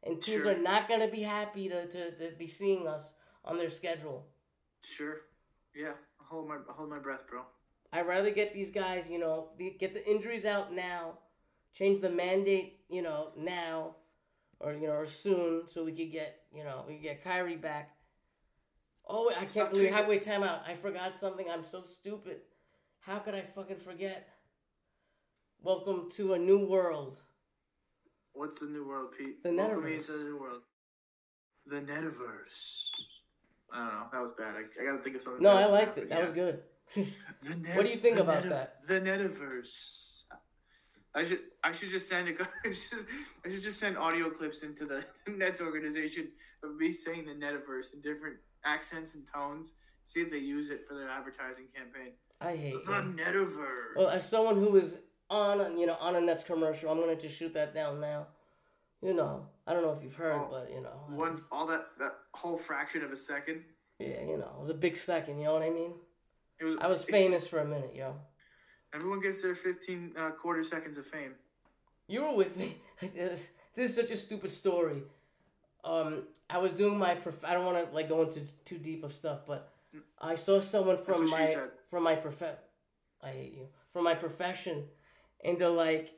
and 0.02 0.20
teams 0.20 0.42
Sure. 0.42 0.52
are 0.52 0.58
not 0.58 0.88
going 0.88 1.00
to 1.00 1.08
be 1.08 1.22
happy 1.22 1.68
to, 1.68 1.86
to, 1.86 2.10
to 2.12 2.36
be 2.36 2.46
seeing 2.46 2.86
us 2.86 3.14
on 3.44 3.56
their 3.58 3.70
schedule. 3.70 4.26
Sure. 4.82 5.22
Yeah. 5.74 5.92
I'll 6.20 6.26
hold 6.26 6.48
my 6.48 6.56
I'll 6.68 6.74
hold 6.74 6.90
my 6.90 6.98
breath, 6.98 7.26
bro. 7.28 7.42
I'd 7.92 8.06
rather 8.06 8.30
get 8.30 8.52
these 8.52 8.70
guys, 8.70 9.08
you 9.08 9.18
know, 9.18 9.50
get 9.78 9.94
the 9.94 10.08
injuries 10.08 10.44
out 10.44 10.72
now, 10.72 11.18
change 11.72 12.00
the 12.00 12.10
mandate, 12.10 12.80
you 12.88 13.02
know, 13.02 13.28
now, 13.36 13.94
or 14.60 14.72
you 14.72 14.88
know, 14.88 14.94
or 14.94 15.06
soon, 15.06 15.62
so 15.68 15.84
we 15.84 15.92
could 15.92 16.10
get, 16.10 16.40
you 16.52 16.64
know, 16.64 16.84
we 16.86 16.94
could 16.94 17.02
get 17.02 17.24
Kyrie 17.24 17.56
back. 17.56 17.94
Oh, 19.06 19.26
wait, 19.28 19.36
I 19.36 19.44
can't 19.44 19.70
believe. 19.70 19.88
kicking- 19.90 19.92
How 20.04 20.08
wait, 20.08 20.22
time 20.22 20.42
out. 20.42 20.66
I 20.66 20.74
forgot 20.76 21.18
something. 21.18 21.48
I'm 21.50 21.64
so 21.64 21.82
stupid. 21.82 22.40
How 23.00 23.18
could 23.18 23.34
I 23.34 23.42
fucking 23.42 23.80
forget? 23.80 24.28
Welcome 25.60 26.10
to 26.12 26.34
a 26.34 26.38
new 26.38 26.66
world. 26.66 27.18
What's 28.32 28.58
the 28.60 28.66
new 28.66 28.86
world, 28.86 29.12
Pete? 29.16 29.42
The 29.42 29.52
Welcome 29.52 29.84
me 29.84 29.92
Netiverse. 29.92 30.06
the 30.06 30.24
new 30.24 30.38
world. 30.40 30.62
The 31.66 31.80
Netiverse. 31.82 32.90
I 33.72 33.78
don't 33.78 33.88
know. 33.88 34.06
That 34.12 34.22
was 34.22 34.32
bad. 34.32 34.54
I, 34.56 34.82
I 34.82 34.84
gotta 34.84 35.02
think 35.02 35.16
of 35.16 35.22
something. 35.22 35.42
No, 35.42 35.56
I 35.56 35.66
liked 35.66 35.98
it. 35.98 36.08
That 36.08 36.16
yeah. 36.18 36.22
was 36.22 36.32
good. 36.32 36.62
The 36.94 37.54
net, 37.56 37.76
What 37.76 37.84
do 37.86 37.92
you 37.92 37.98
think 37.98 38.18
about 38.18 38.44
that? 38.44 38.86
The 38.86 39.00
Netiverse. 39.00 40.00
I 41.14 41.24
should 41.24 41.40
I 41.62 41.72
should 41.72 41.90
just 41.90 42.08
send 42.08 42.28
a, 42.28 42.32
I 42.68 42.72
should, 42.72 43.06
I 43.46 43.50
should 43.50 43.62
just 43.62 43.78
send 43.78 43.96
audio 43.96 44.30
clips 44.30 44.62
into 44.64 44.84
the 44.84 45.04
Nets 45.28 45.60
organization 45.60 46.28
of 46.64 46.74
me 46.76 46.92
saying 46.92 47.26
the 47.26 47.32
Netiverse 47.34 47.94
in 47.94 48.00
different 48.00 48.36
accents 48.64 49.14
and 49.14 49.26
tones. 49.26 49.74
See 50.04 50.20
if 50.20 50.30
they 50.30 50.38
use 50.38 50.70
it 50.70 50.86
for 50.86 50.94
their 50.94 51.08
advertising 51.08 51.66
campaign. 51.74 52.12
I 52.40 52.56
hate 52.56 52.84
The 52.86 52.92
you. 52.92 53.16
Netiverse. 53.16 53.96
Well, 53.96 54.08
as 54.08 54.28
someone 54.28 54.56
who 54.56 54.76
is 54.76 54.98
on, 55.30 55.60
a- 55.60 55.70
you 55.78 55.86
know, 55.86 55.96
on 56.00 56.14
a 56.16 56.20
Nets 56.20 56.44
commercial, 56.44 56.90
I'm 56.90 57.00
gonna 57.00 57.16
just 57.16 57.36
shoot 57.36 57.54
that 57.54 57.72
down 57.74 58.00
now. 58.00 58.26
You 59.00 59.14
know, 59.14 59.46
I 59.66 59.72
don't 59.72 59.82
know 59.82 59.92
if 59.92 60.02
you've 60.02 60.14
heard, 60.14 60.34
Oh, 60.34 60.48
but 60.50 60.70
you 60.70 60.80
know, 60.82 61.06
I- 61.08 61.12
One 61.12 61.44
all 61.50 61.66
that 61.66 61.86
that 61.98 62.18
whole 62.32 62.58
fraction 62.58 63.02
of 63.02 63.12
a 63.12 63.16
second. 63.16 63.64
yeah, 63.98 64.20
you 64.22 64.36
know, 64.36 64.52
it 64.56 64.60
was 64.60 64.68
a 64.70 64.74
big 64.74 64.96
second. 64.96 65.38
You 65.38 65.44
know 65.44 65.54
what 65.54 65.62
I 65.62 65.70
mean? 65.70 65.94
It 66.58 66.64
was 66.64 66.76
I 66.78 66.86
was 66.86 67.04
famous 67.04 67.46
for 67.46 67.60
a 67.60 67.64
minute, 67.64 67.94
yo. 67.94 68.14
Everyone 68.92 69.20
gets 69.20 69.42
their 69.42 69.54
15 69.56 70.14
uh, 70.16 70.30
quarter 70.32 70.62
seconds 70.62 70.98
of 70.98 71.06
fame. 71.06 71.34
You 72.06 72.22
were 72.22 72.34
with 72.34 72.56
me. 72.56 72.76
this 73.00 73.40
is 73.90 73.94
such 73.96 74.10
a 74.10 74.16
stupid 74.16 74.52
story. 74.52 75.02
Um, 75.84 76.24
I 76.48 76.58
was 76.58 76.72
doing 76.72 76.98
my. 76.98 77.14
Prof- 77.14 77.44
I 77.44 77.52
don't 77.54 77.64
want 77.64 77.88
to 77.88 77.94
like 77.94 78.08
go 78.08 78.22
into 78.22 78.40
too 78.64 78.78
deep 78.78 79.04
of 79.04 79.12
stuff, 79.12 79.40
but 79.46 79.72
I 80.20 80.34
saw 80.34 80.60
someone 80.60 80.98
from 80.98 81.28
my 81.30 81.56
from 81.90 82.02
my 82.02 82.14
prof. 82.14 82.42
I 83.22 83.28
hate 83.28 83.54
you 83.54 83.66
from 83.92 84.04
my 84.04 84.14
profession, 84.14 84.84
and 85.44 85.58
they're 85.58 85.68
like, 85.68 86.12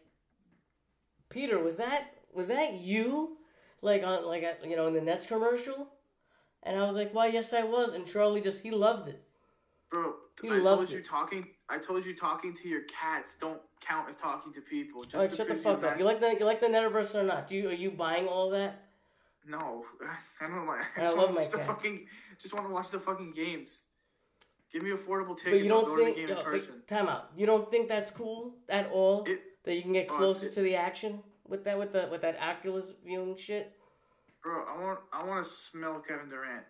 Peter, 1.28 1.58
was 1.58 1.76
that 1.76 2.14
was 2.32 2.48
that 2.48 2.74
you? 2.74 3.38
Like 3.82 4.02
on 4.04 4.24
like 4.26 4.44
you 4.64 4.76
know 4.76 4.86
in 4.86 4.94
the 4.94 5.00
Nets 5.00 5.26
commercial, 5.26 5.88
and 6.62 6.78
I 6.78 6.86
was 6.86 6.96
like, 6.96 7.12
why? 7.12 7.26
Yes, 7.26 7.52
I 7.52 7.62
was. 7.62 7.92
And 7.92 8.06
Charlie 8.06 8.40
just 8.40 8.62
he 8.62 8.70
loved 8.70 9.08
it. 9.08 9.22
Bro, 9.90 10.14
He 10.42 10.48
I 10.48 10.54
loved 10.54 10.64
told 10.64 10.90
you 10.90 10.98
it. 10.98 11.04
talking 11.04 11.46
I 11.68 11.78
told 11.78 12.06
you 12.06 12.14
talking 12.14 12.54
to 12.54 12.68
your 12.68 12.82
cats 12.82 13.34
don't 13.34 13.60
count 13.80 14.08
as 14.08 14.16
talking 14.16 14.52
to 14.54 14.60
people. 14.60 15.04
Just 15.04 15.14
All 15.14 15.22
right, 15.22 15.34
shut 15.34 15.48
the 15.48 15.54
fuck 15.54 15.82
you 15.82 15.88
up. 15.88 15.98
You 15.98 16.04
like 16.04 16.20
the 16.20 16.36
you 16.38 16.44
like 16.44 16.60
the 16.60 16.66
Netiverse 16.66 17.14
or 17.14 17.22
not? 17.22 17.46
Do 17.48 17.54
you 17.56 17.68
are 17.68 17.72
you 17.74 17.90
buying 17.90 18.26
all 18.26 18.50
that? 18.50 18.85
No, 19.46 19.84
I 20.40 20.46
don't 20.48 20.66
like. 20.66 20.80
I 20.96 21.00
I 21.00 21.04
just 21.04 21.16
love 21.16 21.16
want 21.16 21.28
to 21.28 21.34
my 21.34 21.40
watch 21.42 21.50
the 21.50 21.58
fucking. 21.58 22.06
Just 22.40 22.54
want 22.54 22.66
to 22.66 22.72
watch 22.72 22.90
the 22.90 22.98
fucking 23.00 23.32
games. 23.32 23.82
Give 24.72 24.82
me 24.82 24.90
affordable 24.90 25.28
But 25.28 25.38
tickets. 25.38 25.64
you 25.66 25.74
I'll 25.74 25.82
don't 25.82 25.96
go 25.96 26.04
think 26.04 26.16
to 26.16 26.26
the 26.26 26.38
in 26.38 26.44
person. 26.44 26.82
time 26.88 27.08
out. 27.08 27.30
You 27.36 27.46
don't 27.46 27.70
think 27.70 27.88
that's 27.88 28.10
cool 28.10 28.56
at 28.68 28.90
all? 28.90 29.24
It- 29.24 29.42
that 29.64 29.74
you 29.74 29.82
can 29.82 29.92
get 29.92 30.06
closer 30.06 30.48
to 30.48 30.60
the 30.60 30.76
action 30.76 31.20
with 31.48 31.64
that 31.64 31.76
with 31.76 31.92
the 31.92 32.06
with 32.10 32.20
that 32.22 32.40
Oculus 32.40 32.92
viewing 33.04 33.36
shit. 33.36 33.72
Bro, 34.42 34.64
I 34.64 34.80
want. 34.80 35.00
I 35.12 35.24
want 35.24 35.42
to 35.44 35.50
smell 35.50 35.98
Kevin 36.06 36.28
Durant. 36.28 36.64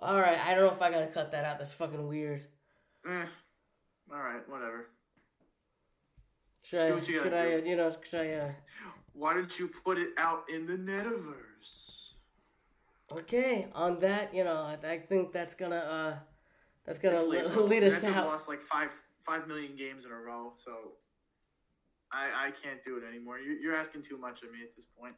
All 0.00 0.14
right, 0.20 0.38
I 0.38 0.54
don't 0.54 0.64
know 0.66 0.72
if 0.72 0.80
I 0.82 0.90
gotta 0.92 1.08
cut 1.08 1.32
that 1.32 1.44
out. 1.44 1.58
That's 1.58 1.72
fucking 1.72 2.06
weird. 2.06 2.44
Eh. 3.08 3.24
All 4.12 4.18
right, 4.20 4.48
whatever. 4.48 4.86
Should 6.62 6.80
I? 6.82 6.86
Do 6.88 6.94
what 6.94 7.08
you 7.08 7.22
should 7.22 7.32
I? 7.34 7.60
do. 7.60 7.68
You 7.68 7.76
know? 7.76 7.96
Should 8.08 8.20
I? 8.20 8.32
Uh, 8.34 8.52
Why 9.12 9.34
didn't 9.34 9.58
you 9.58 9.68
put 9.84 9.98
it 9.98 10.10
out 10.16 10.44
in 10.48 10.64
the 10.66 10.74
Netiverse? 10.76 11.45
Okay. 13.12 13.66
On 13.74 13.98
that, 14.00 14.34
you 14.34 14.44
know, 14.44 14.56
I, 14.56 14.78
I 14.86 14.98
think 14.98 15.32
that's 15.32 15.54
gonna 15.54 15.76
uh, 15.76 16.14
that's 16.84 16.98
gonna 16.98 17.22
le- 17.22 17.60
lead 17.62 17.82
us 17.84 17.94
Nets 17.94 18.04
have 18.06 18.16
out. 18.16 18.26
lost 18.26 18.48
like 18.48 18.60
five 18.62 18.90
five 19.20 19.46
million 19.48 19.76
games 19.76 20.04
in 20.04 20.12
a 20.12 20.16
row, 20.16 20.52
so 20.64 20.92
I 22.12 22.46
I 22.46 22.50
can't 22.50 22.82
do 22.82 22.96
it 22.96 23.04
anymore. 23.08 23.38
You're, 23.38 23.56
you're 23.56 23.76
asking 23.76 24.02
too 24.02 24.18
much 24.18 24.42
of 24.42 24.52
me 24.52 24.58
at 24.62 24.74
this 24.76 24.86
point. 24.98 25.14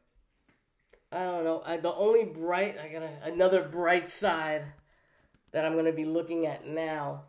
I 1.11 1.23
don't 1.23 1.43
know. 1.43 1.63
I, 1.65 1.77
the 1.77 1.93
only 1.93 2.25
bright, 2.25 2.77
I 2.77 2.87
gotta 2.87 3.09
another 3.23 3.63
bright 3.63 4.09
side 4.09 4.63
that 5.51 5.65
I'm 5.65 5.75
gonna 5.75 5.91
be 5.91 6.05
looking 6.05 6.45
at 6.45 6.67
now 6.67 7.23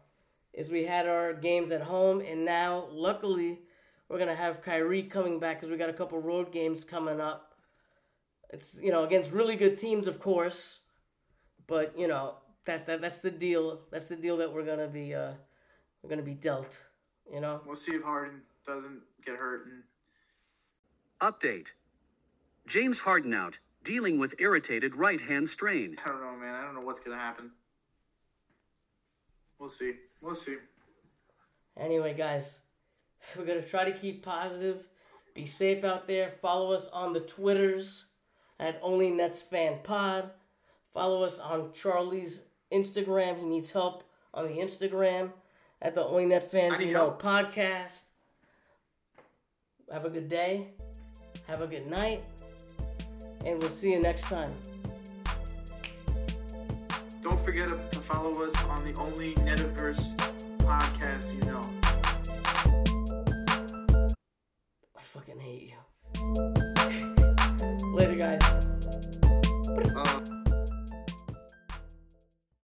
is 0.53 0.69
we 0.69 0.85
had 0.85 1.07
our 1.07 1.33
games 1.33 1.71
at 1.71 1.81
home, 1.81 2.21
and 2.21 2.45
now 2.45 2.89
luckily 2.91 3.61
we're 4.09 4.19
gonna 4.19 4.35
have 4.35 4.63
Kyrie 4.63 5.05
coming 5.05 5.39
back 5.39 5.59
because 5.59 5.71
we 5.71 5.79
got 5.79 5.89
a 5.89 5.95
couple 5.95 6.21
road 6.21 6.53
games 6.53 6.85
coming 6.85 7.21
up. 7.21 7.50
It's 8.53 8.77
you 8.81 8.91
know 8.91 9.05
against 9.05 9.31
really 9.31 9.57
good 9.57 9.79
teams, 9.79 10.07
of 10.07 10.19
course, 10.19 10.79
but 11.67 11.97
you 11.97 12.09
know 12.09 12.35
that, 12.67 12.87
that 12.87 13.01
that's 13.01 13.19
the 13.19 13.31
deal. 13.31 13.81
That's 13.91 14.07
the 14.07 14.17
deal 14.17 14.37
that 14.39 14.53
we're 14.53 14.65
gonna 14.65 14.89
be 14.89 15.15
uh 15.15 15.33
we're 16.03 16.11
gonna 16.11 16.23
be 16.23 16.35
dealt. 16.35 16.79
You 17.33 17.41
know. 17.41 17.61
We'll 17.65 17.77
see 17.77 17.93
if 17.93 18.03
Harden 18.03 18.43
doesn't 18.67 19.03
get 19.25 19.37
hurt 19.37 19.67
and 19.67 19.83
Update. 21.21 21.69
James 22.67 22.99
Harden 22.99 23.35
out, 23.35 23.59
dealing 23.85 24.19
with 24.19 24.35
irritated 24.39 24.97
right 24.97 25.21
hand 25.21 25.49
strain. 25.49 25.97
I 26.05 26.09
don't 26.09 26.23
know, 26.23 26.35
man. 26.35 26.55
I 26.55 26.63
don't 26.63 26.75
know 26.75 26.81
what's 26.81 27.01
gonna 27.01 27.19
happen. 27.19 27.51
We'll 29.59 29.69
see. 29.69 29.93
We'll 30.23 30.35
see. 30.35 30.57
Anyway, 31.79 32.15
guys, 32.15 32.61
we're 33.37 33.45
gonna 33.45 33.63
try 33.63 33.85
to 33.85 33.93
keep 33.93 34.25
positive. 34.25 34.89
Be 35.35 35.47
safe 35.47 35.85
out 35.85 36.09
there. 36.09 36.31
Follow 36.31 36.73
us 36.73 36.89
on 36.89 37.13
the 37.13 37.21
Twitters 37.21 38.07
at 38.61 38.79
Only 38.83 39.09
Nets 39.11 39.43
Fan 39.43 39.79
Pod. 39.83 40.31
Follow 40.93 41.23
us 41.23 41.41
on 41.41 41.73
Charlie's 41.73 42.43
Instagram. 42.73 43.39
He 43.41 43.47
needs 43.47 43.71
help 43.71 44.05
on 44.35 44.47
the 44.47 44.55
Instagram 44.61 45.31
at 45.83 45.95
the 45.95 46.05
Only 46.05 46.27
Net 46.27 46.49
Fans 46.51 46.79
need 46.79 46.91
help. 46.91 47.21
podcast. 47.21 48.03
Have 49.91 50.05
a 50.05 50.11
good 50.11 50.29
day. 50.29 50.69
Have 51.49 51.63
a 51.63 51.67
good 51.67 51.87
night. 51.89 52.23
And 53.45 53.59
we'll 53.59 53.71
see 53.71 53.93
you 53.93 54.01
next 54.01 54.25
time. 54.25 54.53
Don't 57.23 57.41
forget 57.41 57.69
to 57.69 57.99
follow 58.01 58.31
us 58.43 58.55
on 58.65 58.85
the 58.85 58.99
only 59.01 59.35
Netiverse 59.37 60.15
podcast 60.59 61.35
you 61.35 61.51
know. 61.51 61.61
I 64.97 65.03
fucking 65.03 65.41
hate 65.41 65.63
you. 65.63 65.90
Guys. 68.21 68.60